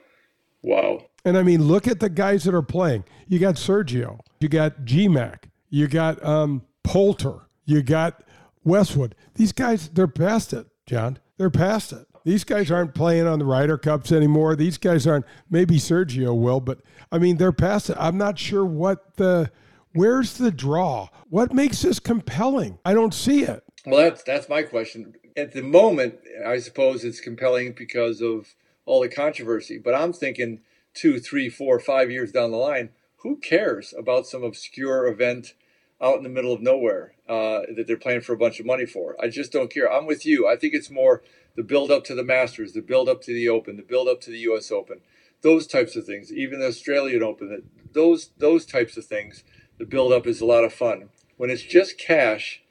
[0.63, 1.07] Wow.
[1.25, 3.05] And I mean, look at the guys that are playing.
[3.29, 8.23] You got Sergio, you got GMAC, you got um, Poulter, you got
[8.63, 9.15] Westwood.
[9.35, 11.19] These guys, they're past it, John.
[11.39, 12.07] They're past it.
[12.25, 14.57] These guys aren't playing on the Ryder Cups anymore.
[14.57, 15.27] These guys aren't.
[15.51, 16.81] Maybe Sergio will, but
[17.13, 17.97] I mean, they're past it.
[18.01, 19.51] I'm not sure what the.
[19.95, 21.09] Where's the draw?
[21.31, 22.79] What makes this compelling?
[22.85, 23.63] I don't see it.
[23.87, 25.15] Well, that's that's my question.
[25.37, 28.55] At the moment, I suppose it's compelling because of
[28.87, 29.79] all the controversy.
[29.79, 30.61] But I'm thinking
[30.95, 35.55] two, three, four, five years down the line, who cares about some obscure event
[36.01, 38.87] out in the middle of nowhere uh, that they're playing for a bunch of money
[38.87, 39.17] for?
[39.23, 39.91] I just don't care.
[39.91, 40.49] I'm with you.
[40.49, 41.23] I think it's more
[41.55, 44.21] the build up to the Masters, the build up to the Open, the build up
[44.23, 44.73] to the U.S.
[44.73, 45.03] Open,
[45.43, 46.33] those types of things.
[46.33, 49.45] Even the Australian Open, those those types of things.
[49.79, 51.09] The build up is a lot of fun.
[51.37, 52.63] When it's just cash,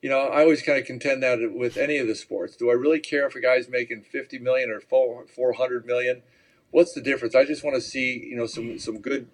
[0.00, 2.56] you know, I always kind of contend that with any of the sports.
[2.56, 6.22] Do I really care if a guy's making 50 million or 400 million?
[6.70, 7.34] What's the difference?
[7.34, 9.28] I just want to see, you know, some some good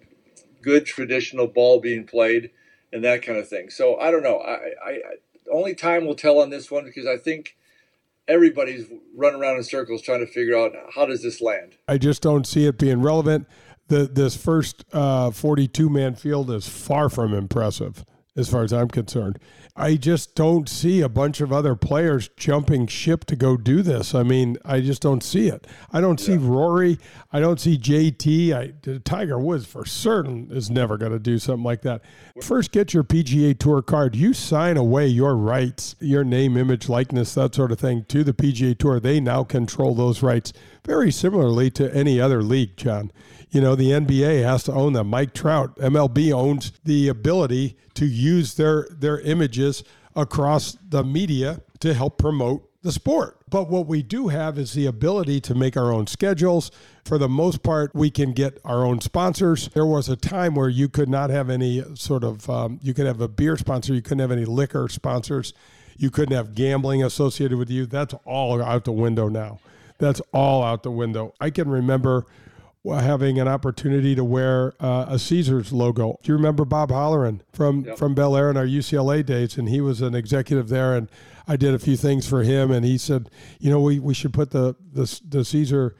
[0.61, 2.51] good traditional ball being played
[2.91, 3.69] and that kind of thing.
[3.69, 4.39] So I don't know.
[4.39, 4.99] I, I
[5.51, 7.55] only time will tell on this one because I think
[8.27, 11.77] everybody's running around in circles trying to figure out how does this land.
[11.87, 13.47] I just don't see it being relevant.
[13.87, 18.05] The this first uh, 42 man field is far from impressive.
[18.35, 19.37] as far as I'm concerned.
[19.75, 24.13] I just don't see a bunch of other players jumping ship to go do this.
[24.13, 25.65] I mean, I just don't see it.
[25.91, 26.25] I don't yeah.
[26.25, 26.99] see Rory.
[27.31, 28.53] I don't see JT.
[28.53, 32.01] I, Tiger Woods for certain is never going to do something like that.
[32.41, 34.15] First, get your PGA Tour card.
[34.15, 38.33] You sign away your rights, your name, image, likeness, that sort of thing to the
[38.33, 38.99] PGA Tour.
[38.99, 40.53] They now control those rights
[40.85, 43.11] very similarly to any other league, John.
[43.53, 45.09] You know, the NBA has to own them.
[45.09, 49.83] Mike Trout, MLB owns the ability to use their their images
[50.15, 53.37] across the media to help promote the sport.
[53.47, 56.71] But what we do have is the ability to make our own schedules.
[57.05, 59.67] For the most part, we can get our own sponsors.
[59.69, 63.05] There was a time where you could not have any sort of, um, you could
[63.05, 65.53] have a beer sponsor, you couldn't have any liquor sponsors,
[65.95, 67.85] you couldn't have gambling associated with you.
[67.85, 69.59] That's all out the window now.
[69.99, 71.35] That's all out the window.
[71.39, 72.25] I can remember
[72.91, 76.19] having an opportunity to wear uh, a Caesars logo.
[76.21, 77.97] Do you remember Bob Holleran from yep.
[77.97, 79.57] from Bel Air in our UCLA days?
[79.57, 81.09] And he was an executive there, and
[81.47, 82.71] I did a few things for him.
[82.71, 83.29] And he said,
[83.59, 85.95] you know, we, we should put the the, the Caesar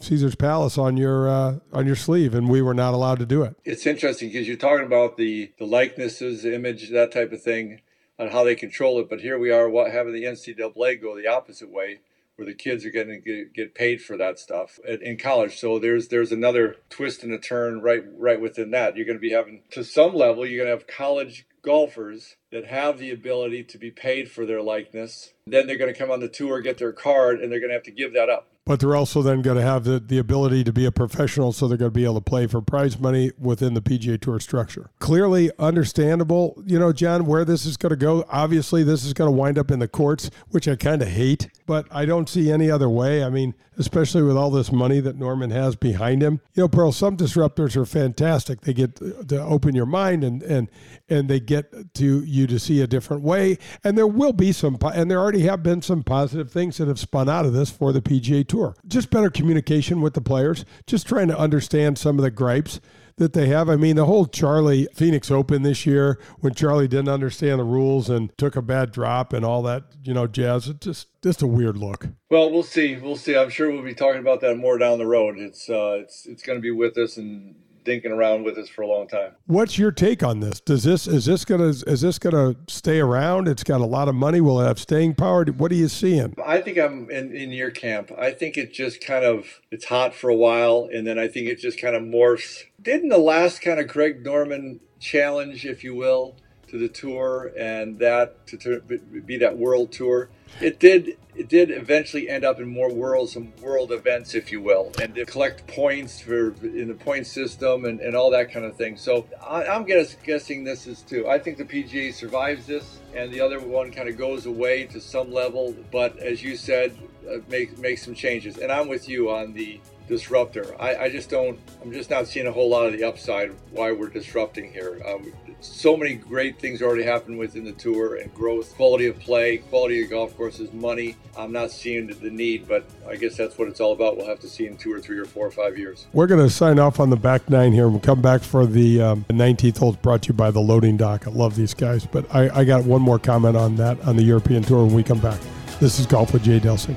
[0.00, 3.42] Caesar's Palace on your uh, on your sleeve, and we were not allowed to do
[3.42, 3.56] it.
[3.64, 7.80] It's interesting because you're talking about the the likenesses, image, that type of thing,
[8.16, 9.10] on how they control it.
[9.10, 11.98] But here we are, what having the NCAA go the opposite way
[12.38, 15.58] where the kids are going to get paid for that stuff in college.
[15.58, 18.96] So there's there's another twist and a turn right right within that.
[18.96, 22.66] You're going to be having to some level you're going to have college golfers that
[22.66, 25.34] have the ability to be paid for their likeness.
[25.48, 27.74] Then they're going to come on the tour, get their card, and they're going to
[27.74, 30.62] have to give that up but they're also then going to have the, the ability
[30.62, 33.32] to be a professional, so they're going to be able to play for prize money
[33.38, 34.90] within the PGA Tour structure.
[34.98, 38.26] Clearly understandable, you know, John, where this is going to go.
[38.28, 41.48] Obviously, this is going to wind up in the courts, which I kind of hate,
[41.64, 43.24] but I don't see any other way.
[43.24, 46.40] I mean, especially with all this money that Norman has behind him.
[46.54, 48.62] You know, Pearl, some disruptors are fantastic.
[48.62, 50.68] They get to open your mind and and
[51.08, 53.56] and they get to you to see a different way.
[53.82, 56.98] And there will be some, and there already have been some positive things that have
[56.98, 58.76] spun out of this for the PGA Tour tour.
[58.86, 62.80] Just better communication with the players, just trying to understand some of the gripes
[63.16, 63.68] that they have.
[63.68, 68.08] I mean, the whole Charlie Phoenix Open this year, when Charlie didn't understand the rules
[68.08, 71.76] and took a bad drop and all that, you know, jazz, just just a weird
[71.76, 72.08] look.
[72.30, 72.96] Well, we'll see.
[72.96, 73.36] We'll see.
[73.36, 75.38] I'm sure we'll be talking about that more down the road.
[75.38, 78.82] It's uh, it's it's going to be with us and dinking around with us for
[78.82, 79.32] a long time.
[79.46, 80.60] What's your take on this?
[80.60, 83.48] Does this is this gonna is this gonna stay around?
[83.48, 84.40] It's got a lot of money.
[84.40, 85.44] Will it have staying power?
[85.44, 86.34] What are you seeing?
[86.44, 88.10] I think I'm in, in your camp.
[88.16, 91.48] I think it just kind of it's hot for a while, and then I think
[91.48, 92.64] it just kind of morphs.
[92.80, 96.36] Didn't the last kind of Greg Norman challenge, if you will,
[96.68, 100.30] to the tour, and that to, to be that world tour?
[100.60, 104.60] It did it did eventually end up in more worlds and world events, if you
[104.60, 108.66] will, and to collect points for in the point system and, and all that kind
[108.66, 108.96] of thing.
[108.96, 111.28] So I, am guess, guessing this is too.
[111.28, 115.00] I think the PGA survives this, and the other one kind of goes away to
[115.00, 115.76] some level.
[115.92, 116.98] But as you said,
[117.30, 118.58] uh, make make some changes.
[118.58, 120.74] And I'm with you on the disruptor.
[120.80, 121.58] I, I, just don't.
[121.82, 125.00] I'm just not seeing a whole lot of the upside why we're disrupting here.
[125.06, 129.58] Um, so many great things already happened within the tour and growth, quality of play,
[129.58, 131.16] quality of golf courses, money.
[131.36, 134.16] I'm not seeing the need, but I guess that's what it's all about.
[134.16, 136.06] We'll have to see in two or three or four or five years.
[136.12, 137.88] We're going to sign off on the back nine here.
[137.88, 141.26] We'll come back for the um, 19th hole brought to you by the Loading Dock.
[141.26, 144.22] I love these guys, but I, I got one more comment on that on the
[144.22, 145.40] European Tour when we come back.
[145.80, 146.96] This is Golf with Jay Delsing.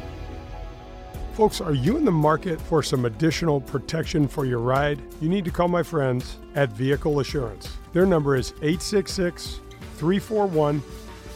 [1.34, 5.02] Folks, are you in the market for some additional protection for your ride?
[5.22, 7.78] You need to call my friends at Vehicle Assurance.
[7.94, 9.62] Their number is 866
[9.96, 10.84] 341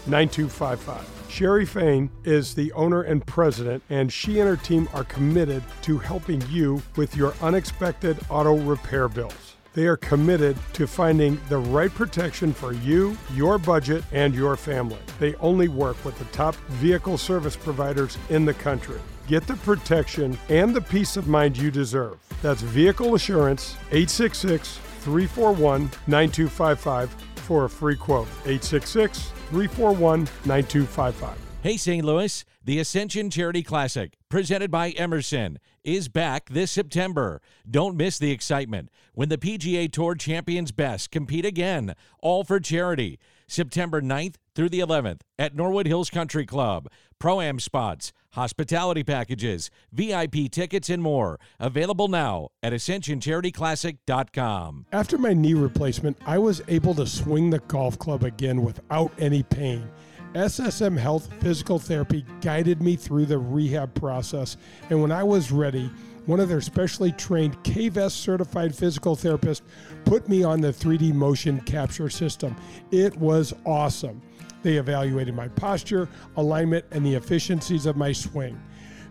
[0.06, 1.16] 9255.
[1.30, 5.98] Sherry Fain is the owner and president, and she and her team are committed to
[5.98, 9.56] helping you with your unexpected auto repair bills.
[9.74, 15.00] They are committed to finding the right protection for you, your budget, and your family.
[15.20, 19.00] They only work with the top vehicle service providers in the country.
[19.28, 22.20] Get the protection and the peace of mind you deserve.
[22.44, 28.28] That's Vehicle Assurance, 866 341 9255 for a free quote.
[28.46, 31.38] 866 341 9255.
[31.62, 32.06] Hey, St.
[32.06, 37.42] Louis, the Ascension Charity Classic, presented by Emerson, is back this September.
[37.68, 43.18] Don't miss the excitement when the PGA Tour champions best compete again, all for charity.
[43.48, 46.88] September 9th through the 11th at Norwood Hills Country Club.
[47.20, 51.40] Pro Am spots, hospitality packages, VIP tickets, and more.
[51.60, 54.86] Available now at AscensionCharityClassic.com.
[54.92, 59.44] After my knee replacement, I was able to swing the golf club again without any
[59.44, 59.90] pain.
[60.34, 64.58] SSM Health Physical Therapy guided me through the rehab process,
[64.90, 65.90] and when I was ready,
[66.26, 69.62] one of their specially trained KVS certified physical therapists
[70.04, 72.54] put me on the 3D motion capture system.
[72.92, 74.22] It was awesome.
[74.66, 78.60] They evaluated my posture, alignment, and the efficiencies of my swing.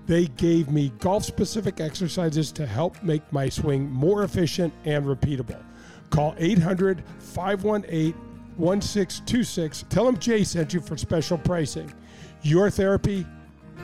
[0.05, 5.63] They gave me golf specific exercises to help make my swing more efficient and repeatable.
[6.11, 8.15] Call 800 518
[8.57, 9.85] 1626.
[9.91, 11.95] Tell them Jay sent you for special pricing.
[12.43, 13.25] Your therapy,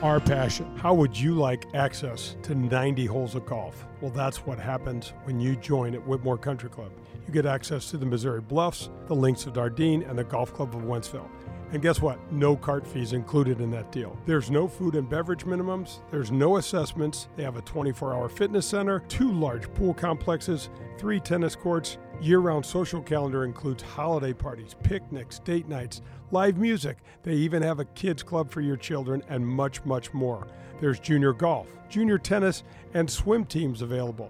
[0.01, 0.77] our passion.
[0.77, 3.85] How would you like access to 90 holes of golf?
[4.01, 6.91] Well, that's what happens when you join at Whitmore Country Club.
[7.25, 10.75] You get access to the Missouri Bluffs, the Links of Dardenne, and the Golf Club
[10.75, 11.29] of Wentzville.
[11.71, 12.19] And guess what?
[12.33, 14.17] No cart fees included in that deal.
[14.25, 17.29] There's no food and beverage minimums, there's no assessments.
[17.37, 21.97] They have a 24 hour fitness center, two large pool complexes, three tennis courts.
[22.19, 26.01] Year round social calendar includes holiday parties, picnics, date nights,
[26.31, 26.97] live music.
[27.23, 30.47] They even have a kids club for your children and much, much more.
[30.81, 32.63] There's junior golf, junior tennis,
[32.93, 34.29] and swim teams available.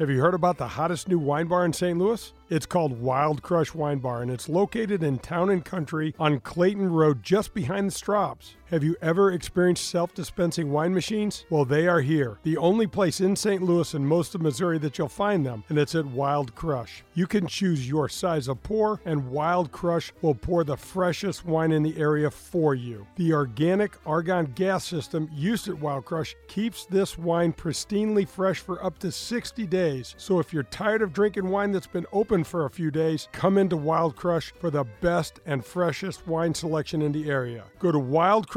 [0.00, 1.96] Have you heard about the hottest new wine bar in St.
[1.96, 2.32] Louis?
[2.50, 6.90] It's called Wild Crush Wine Bar, and it's located in Town and Country on Clayton
[6.90, 8.56] Road, just behind the Straubs.
[8.74, 11.44] Have you ever experienced self dispensing wine machines?
[11.48, 12.38] Well, they are here.
[12.42, 13.62] The only place in St.
[13.62, 17.04] Louis and most of Missouri that you'll find them, and it's at Wild Crush.
[17.14, 21.70] You can choose your size of pour, and Wild Crush will pour the freshest wine
[21.70, 23.06] in the area for you.
[23.14, 28.84] The organic argon gas system used at Wild Crush keeps this wine pristinely fresh for
[28.84, 30.16] up to 60 days.
[30.18, 33.56] So if you're tired of drinking wine that's been open for a few days, come
[33.56, 37.62] into Wild Crush for the best and freshest wine selection in the area.
[37.78, 38.00] Go to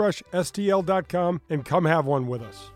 [0.07, 2.71] wildcrushstl.com and come have one with us.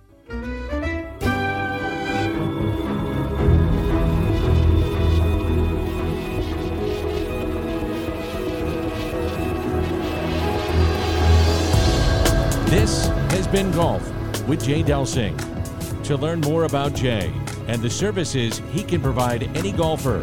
[12.70, 14.02] This has been Golf
[14.48, 15.38] with Jay Delsing.
[16.04, 17.32] To learn more about Jay
[17.68, 20.20] and the services he can provide any golfer,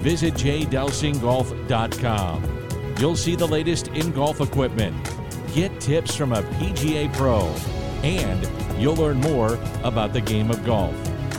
[0.00, 2.94] visit jdelsinggolf.com.
[2.98, 4.94] You'll see the latest in golf equipment,
[5.54, 7.42] get tips from a PGA pro,
[8.02, 8.46] and
[8.80, 10.92] you'll learn more about the game of golf.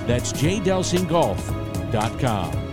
[0.07, 2.64] That's jdelsinggolf.com.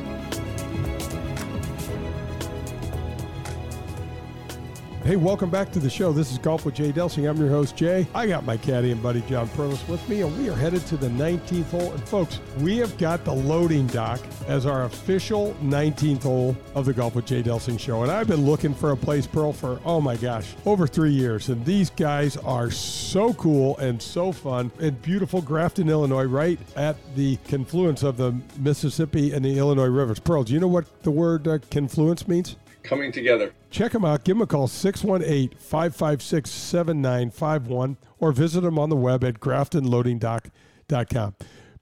[5.04, 6.12] Hey, welcome back to the show.
[6.12, 7.28] This is Golf with Jay Delsing.
[7.28, 8.06] I'm your host, Jay.
[8.14, 10.96] I got my caddy and buddy John Perlis with me, and we are headed to
[10.96, 11.90] the 19th hole.
[11.90, 16.92] And folks, we have got the loading dock as our official 19th hole of the
[16.92, 18.04] Golf with Jay Delsing show.
[18.04, 21.48] And I've been looking for a place, Pearl, for, oh my gosh, over three years.
[21.48, 26.94] And these guys are so cool and so fun in beautiful Grafton, Illinois, right at
[27.16, 30.20] the confluence of the Mississippi and the Illinois rivers.
[30.20, 32.54] Pearl, do you know what the word uh, confluence means?
[32.82, 33.52] Coming together.
[33.70, 34.24] Check them out.
[34.24, 41.34] Give them a call, 618 556 7951, or visit them on the web at graftonloadingdock.com.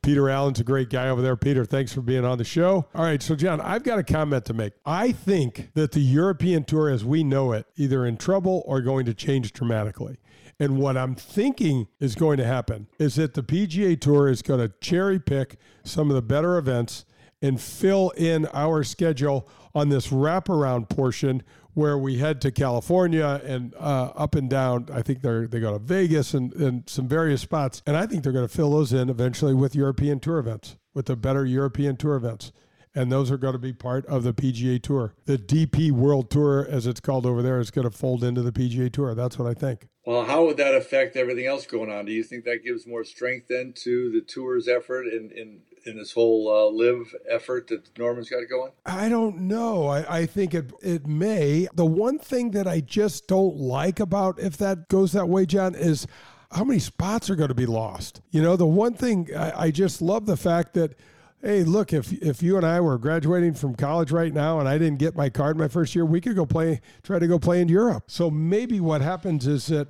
[0.03, 1.37] Peter Allen's a great guy over there.
[1.37, 2.87] Peter, thanks for being on the show.
[2.95, 4.73] All right, so John, I've got a comment to make.
[4.87, 9.05] I think that the European Tour as we know it, either in trouble or going
[9.07, 10.19] to change dramatically.
[10.59, 14.61] And what I'm thinking is going to happen is that the PGA Tour is going
[14.61, 17.05] to cherry pick some of the better events
[17.43, 21.43] and fill in our schedule on this wraparound portion
[21.75, 24.89] where we head to California and uh, up and down.
[24.93, 28.23] I think they're they go to Vegas and, and some various spots, and I think
[28.23, 31.97] they're going to fill those in eventually with European tour events, with the better European
[31.97, 32.53] tour events.
[32.93, 35.15] And those are going to be part of the PGA Tour.
[35.25, 38.51] The DP World Tour, as it's called over there, is going to fold into the
[38.51, 39.15] PGA Tour.
[39.15, 39.87] That's what I think.
[40.05, 42.07] Well, how would that affect everything else going on?
[42.07, 45.97] Do you think that gives more strength then to the tour's effort in, in in
[45.97, 48.73] this whole uh, LIV effort that Norman's got going?
[48.87, 49.87] I don't know.
[49.87, 51.69] I, I think it it may.
[51.75, 55.75] The one thing that I just don't like about if that goes that way, John,
[55.75, 56.07] is
[56.53, 58.21] how many spots are going to be lost.
[58.31, 60.95] You know, the one thing I, I just love the fact that
[61.43, 64.79] hey, look, if if you and I were graduating from college right now and I
[64.79, 67.61] didn't get my card my first year, we could go play, try to go play
[67.61, 68.05] in Europe.
[68.09, 69.89] So maybe what happens is that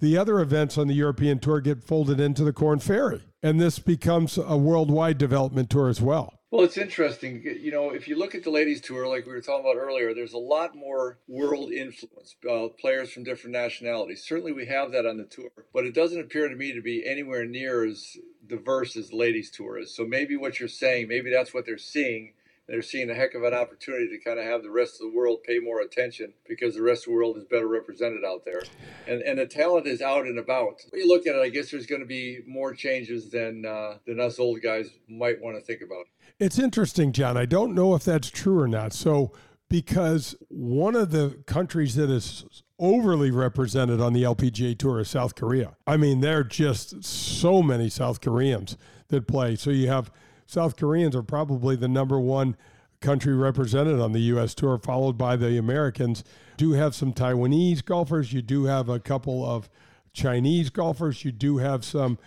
[0.00, 3.78] the other events on the European tour get folded into the Corn Ferry, and this
[3.78, 6.34] becomes a worldwide development tour as well.
[6.50, 7.42] Well, it's interesting.
[7.44, 10.14] You know, if you look at the ladies' tour, like we were talking about earlier,
[10.14, 14.24] there's a lot more world influence, uh, players from different nationalities.
[14.26, 17.06] Certainly, we have that on the tour, but it doesn't appear to me to be
[17.06, 18.16] anywhere near as
[18.46, 19.94] diverse as ladies' tour is.
[19.94, 22.32] So maybe what you're saying, maybe that's what they're seeing
[22.68, 25.16] they're seeing a heck of an opportunity to kind of have the rest of the
[25.16, 28.62] world pay more attention because the rest of the world is better represented out there.
[29.06, 30.80] And and the talent is out and about.
[30.90, 33.98] When you look at it, I guess there's going to be more changes than uh,
[34.06, 36.06] than us old guys might want to think about.
[36.38, 37.36] It's interesting, John.
[37.36, 38.92] I don't know if that's true or not.
[38.92, 39.32] So
[39.68, 45.34] because one of the countries that is overly represented on the LPGA Tour is South
[45.34, 45.76] Korea.
[45.86, 48.76] I mean, there are just so many South Koreans
[49.08, 49.56] that play.
[49.56, 50.10] So you have
[50.46, 52.56] South Koreans are probably the number one
[53.00, 54.54] country represented on the U.S.
[54.54, 56.24] Tour, followed by the Americans.
[56.56, 58.32] Do have some Taiwanese golfers.
[58.32, 59.68] You do have a couple of
[60.12, 61.24] Chinese golfers.
[61.24, 62.18] You do have some.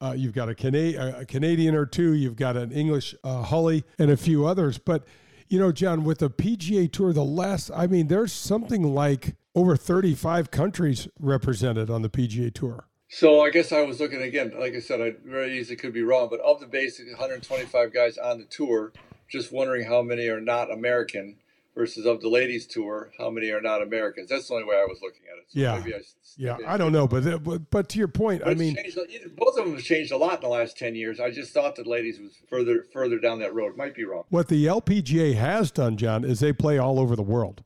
[0.00, 2.12] Uh, you've got a, Cana- a, Canadian or two.
[2.12, 4.76] You've got an English uh, and a few others.
[4.78, 5.04] But
[5.48, 9.76] you know, John, with the PGA Tour, the last I mean, there's something like over
[9.76, 12.85] 35 countries represented on the PGA Tour.
[13.08, 14.52] So I guess I was looking again.
[14.58, 18.18] Like I said, I very easily could be wrong, but of the basic 125 guys
[18.18, 18.92] on the tour,
[19.28, 21.36] just wondering how many are not American
[21.76, 24.30] versus of the ladies tour, how many are not Americans.
[24.30, 25.44] That's the only way I was looking at it.
[25.48, 26.72] So yeah, I, yeah.
[26.72, 28.98] I don't know, but uh, but, but to your point, but I mean, changed,
[29.36, 31.20] both of them have changed a lot in the last 10 years.
[31.20, 33.76] I just thought that ladies was further further down that road.
[33.76, 34.24] Might be wrong.
[34.30, 37.62] What the LPGA has done, John, is they play all over the world.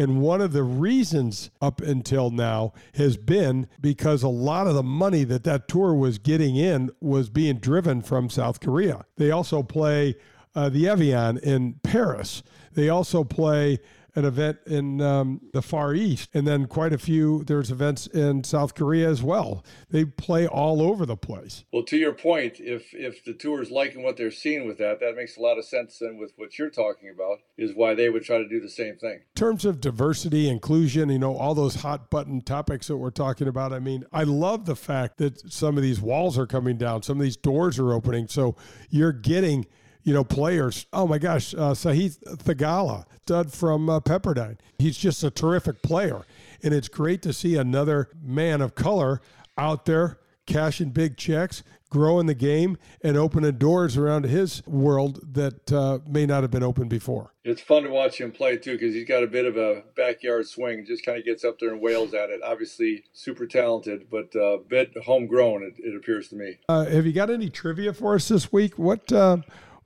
[0.00, 4.82] And one of the reasons up until now has been because a lot of the
[4.82, 9.04] money that that tour was getting in was being driven from South Korea.
[9.18, 10.14] They also play
[10.54, 12.42] uh, the Evian in Paris.
[12.72, 13.78] They also play
[14.14, 17.44] an event in um, the Far East, and then quite a few.
[17.44, 19.64] There's events in South Korea as well.
[19.90, 21.64] They play all over the place.
[21.72, 25.16] Well, to your point, if if the tour's liking what they're seeing with that, that
[25.16, 25.98] makes a lot of sense.
[25.98, 28.96] Then with what you're talking about is why they would try to do the same
[28.96, 29.20] thing.
[29.20, 33.48] In terms of diversity, inclusion, you know, all those hot button topics that we're talking
[33.48, 33.72] about.
[33.72, 37.18] I mean, I love the fact that some of these walls are coming down, some
[37.18, 38.56] of these doors are opening, so
[38.90, 39.66] you're getting
[40.02, 40.86] you know, players.
[40.92, 44.58] Oh my gosh, uh, Sahith Theegala, stud from uh, Pepperdine.
[44.78, 46.22] He's just a terrific player.
[46.62, 49.20] And it's great to see another man of color
[49.56, 55.72] out there cashing big checks, growing the game, and opening doors around his world that
[55.72, 57.32] uh, may not have been open before.
[57.44, 60.46] It's fun to watch him play too because he's got a bit of a backyard
[60.46, 60.84] swing.
[60.84, 62.40] Just kind of gets up there and wails at it.
[62.44, 65.62] Obviously, super talented, but a uh, bit homegrown.
[65.62, 66.58] It, it appears to me.
[66.68, 68.78] Uh, have you got any trivia for us this week?
[68.78, 69.38] What uh,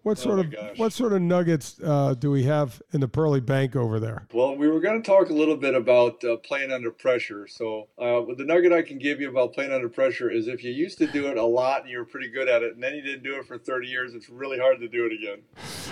[0.05, 0.79] what sort oh of gosh.
[0.79, 4.29] what sort of nuggets uh, do we have in the Pearly Bank over there?
[4.33, 7.47] Well, we were going to talk a little bit about uh, playing under pressure.
[7.49, 10.73] So, uh, the nugget I can give you about playing under pressure is if you
[10.73, 12.95] used to do it a lot and you were pretty good at it, and then
[12.95, 15.43] you didn't do it for 30 years, it's really hard to do it again.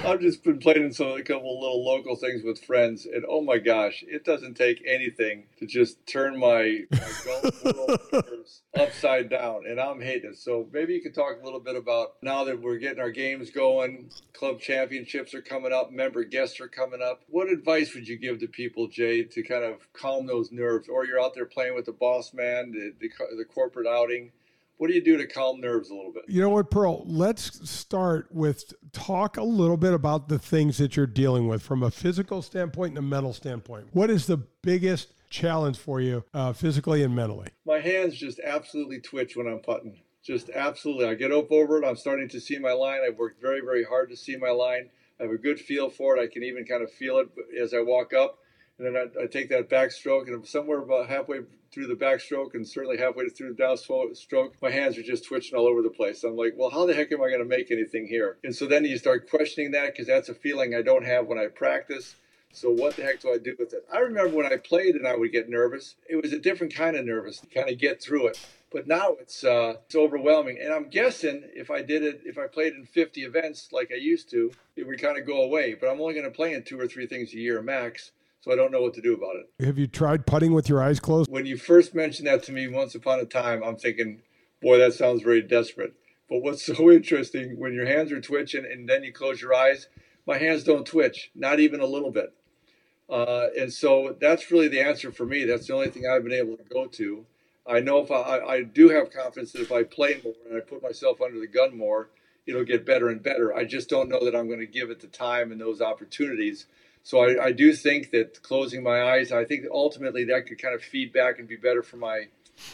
[0.05, 3.41] I've just been playing in some a couple little local things with friends, and oh
[3.41, 8.01] my gosh, it doesn't take anything to just turn my, my golf world
[8.79, 10.37] upside down, and I'm hating it.
[10.37, 13.51] So maybe you could talk a little bit about now that we're getting our games
[13.51, 14.02] going
[14.33, 17.23] club championships are coming up, member guests are coming up.
[17.29, 20.89] What advice would you give to people, Jay, to kind of calm those nerves?
[20.89, 24.33] Or you're out there playing with the boss man, the, the, the corporate outing.
[24.79, 26.25] What do you do to calm nerves a little bit?
[26.27, 27.05] You know what, Pearl?
[27.07, 31.85] Let's start with talk a little bit about the things that you're dealing with from
[31.85, 33.87] a physical standpoint and a mental standpoint.
[33.93, 37.49] What is the biggest challenge for you uh, physically and mentally?
[37.65, 41.07] My hands just absolutely twitch when I'm putting just absolutely.
[41.07, 41.87] I get up over it.
[41.87, 43.01] I'm starting to see my line.
[43.07, 44.91] I've worked very, very hard to see my line.
[45.19, 46.23] I have a good feel for it.
[46.23, 47.29] I can even kind of feel it
[47.61, 48.39] as I walk up.
[48.79, 51.41] And then I, I take that backstroke, and I'm somewhere about halfway
[51.73, 55.67] through the backstroke and certainly halfway through the downstroke, my hands are just twitching all
[55.67, 56.23] over the place.
[56.23, 58.37] I'm like, well, how the heck am I going to make anything here?
[58.45, 61.39] And so then you start questioning that because that's a feeling I don't have when
[61.39, 62.17] I practice.
[62.53, 63.85] So what the heck do I do with it?
[63.93, 65.97] I remember when I played and I would get nervous.
[66.09, 68.39] It was a different kind of nervous to kind of get through it.
[68.71, 72.47] But now it's uh, it's overwhelming, and I'm guessing if I did it, if I
[72.47, 75.75] played in 50 events like I used to, it would kind of go away.
[75.75, 78.51] But I'm only going to play in two or three things a year max, so
[78.51, 79.65] I don't know what to do about it.
[79.65, 81.31] Have you tried putting with your eyes closed?
[81.31, 84.23] When you first mentioned that to me once upon a time, I'm thinking,
[84.63, 85.93] boy, that sounds very desperate.
[86.31, 89.89] But what's so interesting when your hands are twitching and then you close your eyes,
[90.27, 92.33] my hands don't twitch, not even a little bit.
[93.09, 95.45] Uh, and so that's really the answer for me.
[95.45, 97.27] That's the only thing I've been able to go to.
[97.67, 100.61] I know if I, I do have confidence that if I play more and I
[100.61, 102.09] put myself under the gun more,
[102.47, 103.55] it'll get better and better.
[103.55, 106.67] I just don't know that I'm going to give it the time and those opportunities.
[107.05, 110.75] So I, I do think that closing my eyes, I think ultimately that could kind
[110.75, 112.29] of feed back and be better for my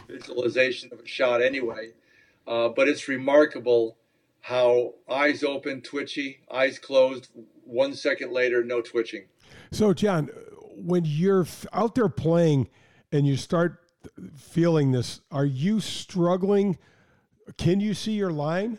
[0.09, 1.93] visualization of a shot anyway.
[2.47, 3.97] Uh, but it's remarkable
[4.41, 7.29] how eyes open, twitchy, eyes closed,
[7.65, 9.27] one second later, no twitching.
[9.71, 10.31] So, John,
[10.77, 12.69] when you're out there playing
[13.13, 13.81] and you start
[14.37, 16.79] feeling this, are you struggling?
[17.57, 18.79] Can you see your line?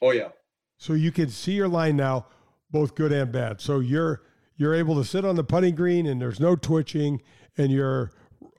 [0.00, 0.28] Oh yeah.
[0.76, 2.26] So you can see your line now,
[2.70, 3.60] both good and bad.
[3.60, 4.22] So you're
[4.56, 7.22] you're able to sit on the putting green and there's no twitching
[7.56, 8.12] and you're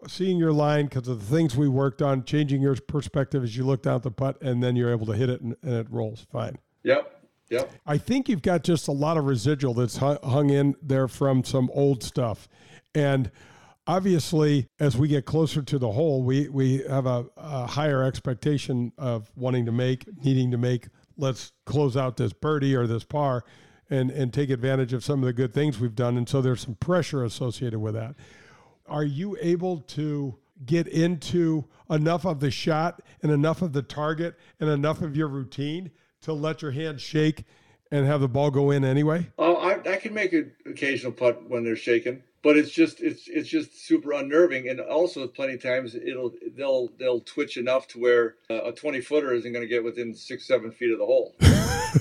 [0.07, 3.63] seeing your line because of the things we worked on, changing your perspective as you
[3.63, 5.87] look down at the putt, and then you're able to hit it and, and it
[5.89, 6.57] rolls fine.
[6.83, 7.14] Yep.
[7.49, 7.71] Yep.
[7.85, 11.69] I think you've got just a lot of residual that's hung in there from some
[11.73, 12.47] old stuff.
[12.93, 13.29] And
[13.85, 18.91] obviously, as we get closer to the hole, we, we have a, a higher expectation
[18.97, 20.87] of wanting to make, needing to make.
[21.17, 23.43] Let's close out this birdie or this par
[23.89, 26.17] and, and take advantage of some of the good things we've done.
[26.17, 28.15] And so there's some pressure associated with that.
[28.87, 34.39] Are you able to get into enough of the shot and enough of the target
[34.59, 35.91] and enough of your routine
[36.21, 37.45] to let your hand shake
[37.91, 39.27] and have the ball go in anyway?
[39.37, 43.27] Oh, I, I can make an occasional putt when they're shaking, but it's just it's
[43.27, 47.99] it's just super unnerving, and also plenty of times it'll they'll they'll twitch enough to
[47.99, 51.05] where uh, a twenty footer isn't going to get within six seven feet of the
[51.05, 51.35] hole,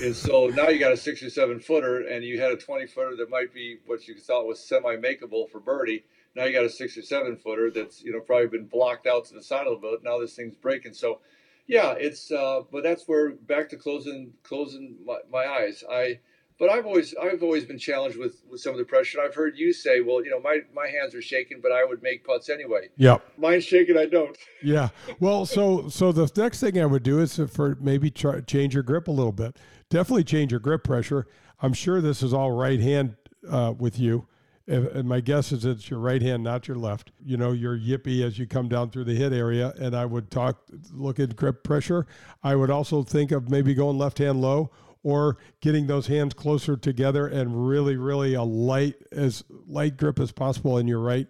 [0.01, 2.87] and so now you got a six or seven footer, and you had a twenty
[2.87, 6.03] footer that might be what you thought was semi makeable for birdie
[6.35, 9.25] now you got a six or seven footer that's you know probably been blocked out
[9.25, 10.03] to the side a little bit.
[10.03, 10.93] Now this thing's breaking.
[10.93, 11.19] So
[11.67, 15.83] yeah, it's uh, but that's where back to closing closing my, my eyes.
[15.89, 16.19] I
[16.57, 19.19] but I've always I've always been challenged with, with some of the pressure.
[19.21, 22.01] I've heard you say, well, you know, my, my hands are shaking, but I would
[22.01, 22.89] make putts anyway.
[22.97, 23.97] Yeah, mine's shaking.
[23.97, 24.37] I don't.
[24.63, 24.89] Yeah.
[25.19, 28.81] Well, so so the next thing I would do is for maybe try, change your
[28.81, 29.57] grip a little bit.
[29.89, 31.27] Definitely change your grip pressure.
[31.61, 33.15] I'm sure this is all right hand
[33.47, 34.27] uh, with you
[34.67, 37.11] and my guess is it's your right hand, not your left.
[37.23, 39.73] You know, your yippy as you come down through the hit area.
[39.79, 42.07] And I would talk, look at grip pressure.
[42.43, 44.71] I would also think of maybe going left hand low
[45.03, 50.31] or getting those hands closer together and really, really a light, as light grip as
[50.31, 51.27] possible in your right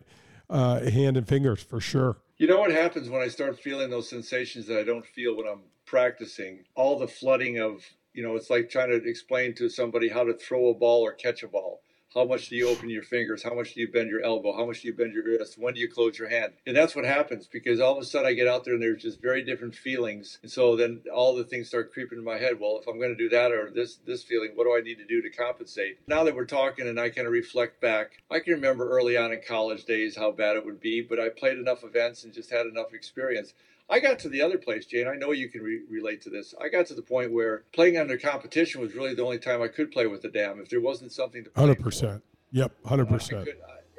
[0.50, 2.18] uh, hand and fingers for sure.
[2.38, 5.48] You know what happens when I start feeling those sensations that I don't feel when
[5.48, 6.64] I'm practicing?
[6.76, 7.82] All the flooding of,
[8.14, 11.12] you know, it's like trying to explain to somebody how to throw a ball or
[11.12, 11.82] catch a ball
[12.16, 13.44] how much do you open your fingers?
[13.44, 14.56] How much do you bend your elbow?
[14.56, 15.58] How much do you bend your wrist?
[15.58, 16.54] When do you close your hand?
[16.66, 19.02] And that's what happens because all of a sudden I get out there and there's
[19.02, 20.40] just very different feelings.
[20.42, 22.58] And so then all the things start creeping in my head.
[22.58, 24.98] Well, if I'm going to do that or this this feeling, what do I need
[25.00, 26.00] to do to compensate?
[26.08, 29.34] Now that we're talking and I kind of reflect back, I can remember early on
[29.34, 32.50] in college days how bad it would be, but I played enough events and just
[32.50, 33.54] had enough experience.
[33.90, 35.08] I got to the other place, Jane.
[35.08, 36.56] I know you can re- relate to this.
[36.60, 39.68] I got to the point where playing under competition was really the only time I
[39.68, 40.60] could play with the dam.
[40.60, 42.24] If there wasn't something to hundred percent.
[42.52, 43.48] Yep, hundred uh, percent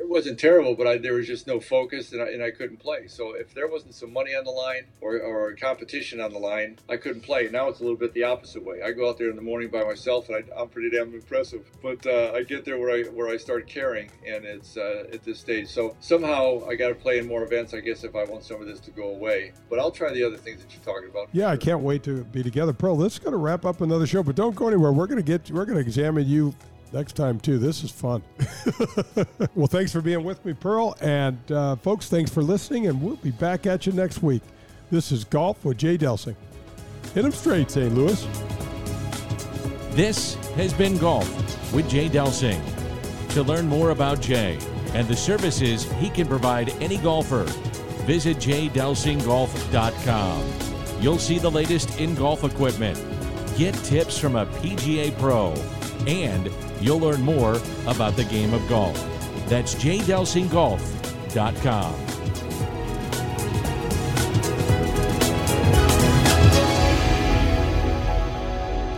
[0.07, 2.79] it wasn't terrible, but I, there was just no focus and I, and I couldn't
[2.79, 3.09] play.
[3.09, 6.79] So if there wasn't some money on the line or, or competition on the line,
[6.89, 7.49] I couldn't play.
[7.51, 8.83] Now it's a little bit the opposite way.
[8.83, 11.69] I go out there in the morning by myself and I, am pretty damn impressive.
[11.83, 15.25] But uh, I get there where I where I start caring, and it's uh, at
[15.25, 15.69] this stage.
[15.69, 18.61] So somehow I got to play in more events, I guess, if I want some
[18.61, 19.53] of this to go away.
[19.69, 21.29] But I'll try the other things that you're talking about.
[21.33, 22.97] Yeah, I can't wait to be together, Pro.
[22.97, 24.93] This is going to wrap up another show, but don't go anywhere.
[24.93, 26.55] We're going to get we're going to examine you
[26.93, 27.59] next time too.
[27.59, 28.23] This is fun.
[29.55, 30.97] well, thanks for being with me, Pearl.
[31.01, 34.43] And uh, folks, thanks for listening, and we'll be back at you next week.
[34.91, 36.37] This is Golf with Jay Delsing.
[37.15, 37.95] Hit him straight, St.
[37.95, 38.27] Louis.
[39.91, 41.29] This has been Golf
[41.73, 42.61] with Jay Delsing.
[43.31, 44.59] To learn more about Jay
[44.95, 47.45] and the services he can provide any golfer,
[48.05, 50.53] visit jdelsinggolf.com.
[51.01, 53.03] You'll see the latest in golf equipment.
[53.59, 55.53] Get tips from a PGA pro
[56.07, 56.49] and
[56.81, 58.97] You'll learn more about the game of golf.
[59.49, 61.95] That's jdelsinggolf.com.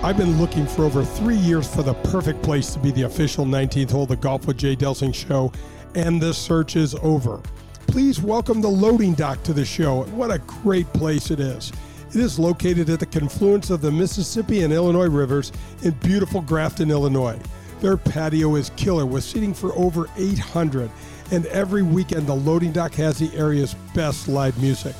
[0.00, 3.44] I've been looking for over three years for the perfect place to be the official
[3.44, 5.52] 19th hole of the Golf with Jay Delsing show,
[5.94, 7.42] and the search is over.
[7.88, 10.04] Please welcome the loading dock to the show.
[10.04, 11.72] What a great place it is!
[12.10, 15.52] It is located at the confluence of the Mississippi and Illinois rivers
[15.82, 17.38] in beautiful Grafton, Illinois.
[17.80, 20.90] Their patio is killer with seating for over 800,
[21.30, 24.96] and every weekend the loading dock has the area's best live music.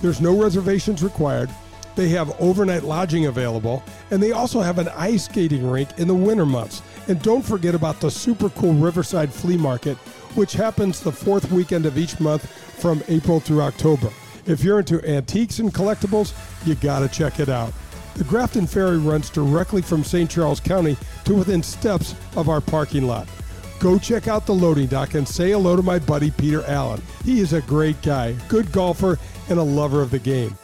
[0.00, 1.50] There's no reservations required.
[1.96, 6.14] They have overnight lodging available, and they also have an ice skating rink in the
[6.14, 6.82] winter months.
[7.08, 9.96] And don't forget about the super cool Riverside Flea Market,
[10.36, 12.46] which happens the fourth weekend of each month
[12.80, 14.10] from April through October.
[14.46, 16.32] If you're into antiques and collectibles,
[16.64, 17.72] you gotta check it out.
[18.14, 20.30] The Grafton Ferry runs directly from St.
[20.30, 23.28] Charles County to within steps of our parking lot.
[23.78, 27.00] Go check out the loading dock and say hello to my buddy Peter Allen.
[27.24, 30.56] He is a great guy, good golfer, and a lover of the game.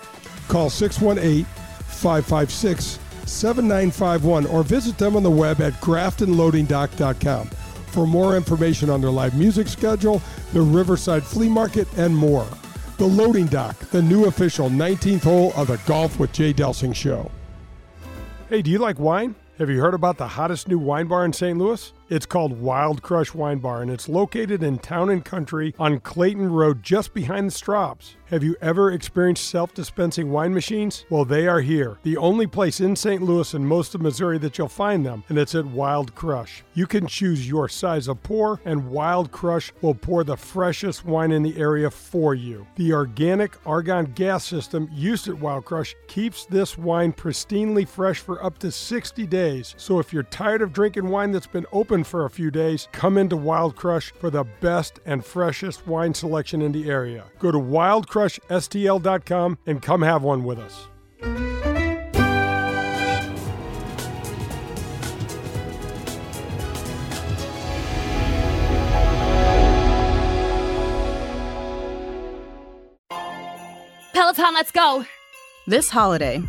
[0.48, 1.44] Call 618
[1.86, 7.48] 556 7951 or visit them on the web at graftonloadingdock.com
[7.96, 10.20] for more information on their live music schedule,
[10.52, 12.46] the Riverside Flea Market, and more.
[12.98, 17.30] The Loading Dock, the new official 19th hole of the Golf with Jay Delsing show.
[18.48, 19.34] Hey, do you like wine?
[19.58, 21.58] Have you heard about the hottest new wine bar in St.
[21.58, 21.92] Louis?
[22.08, 26.52] It's called Wild Crush Wine Bar, and it's located in Town and Country on Clayton
[26.52, 28.14] Road, just behind the Straubs.
[28.26, 31.04] Have you ever experienced self dispensing wine machines?
[31.10, 31.98] Well, they are here.
[32.04, 33.22] The only place in St.
[33.22, 36.62] Louis and most of Missouri that you'll find them, and it's at Wild Crush.
[36.74, 41.32] You can choose your size of pour, and Wild Crush will pour the freshest wine
[41.32, 42.66] in the area for you.
[42.76, 48.44] The organic argon gas system used at Wild Crush keeps this wine pristinely fresh for
[48.44, 49.74] up to 60 days.
[49.76, 53.18] So if you're tired of drinking wine that's been open for a few days, come
[53.18, 57.24] into Wild Crush for the best and freshest wine selection in the area.
[57.38, 60.88] Go to wildcrushstl.com and come have one with us.
[74.12, 75.04] Peloton, let's go!
[75.66, 76.42] This holiday,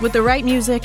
[0.00, 0.84] with the right music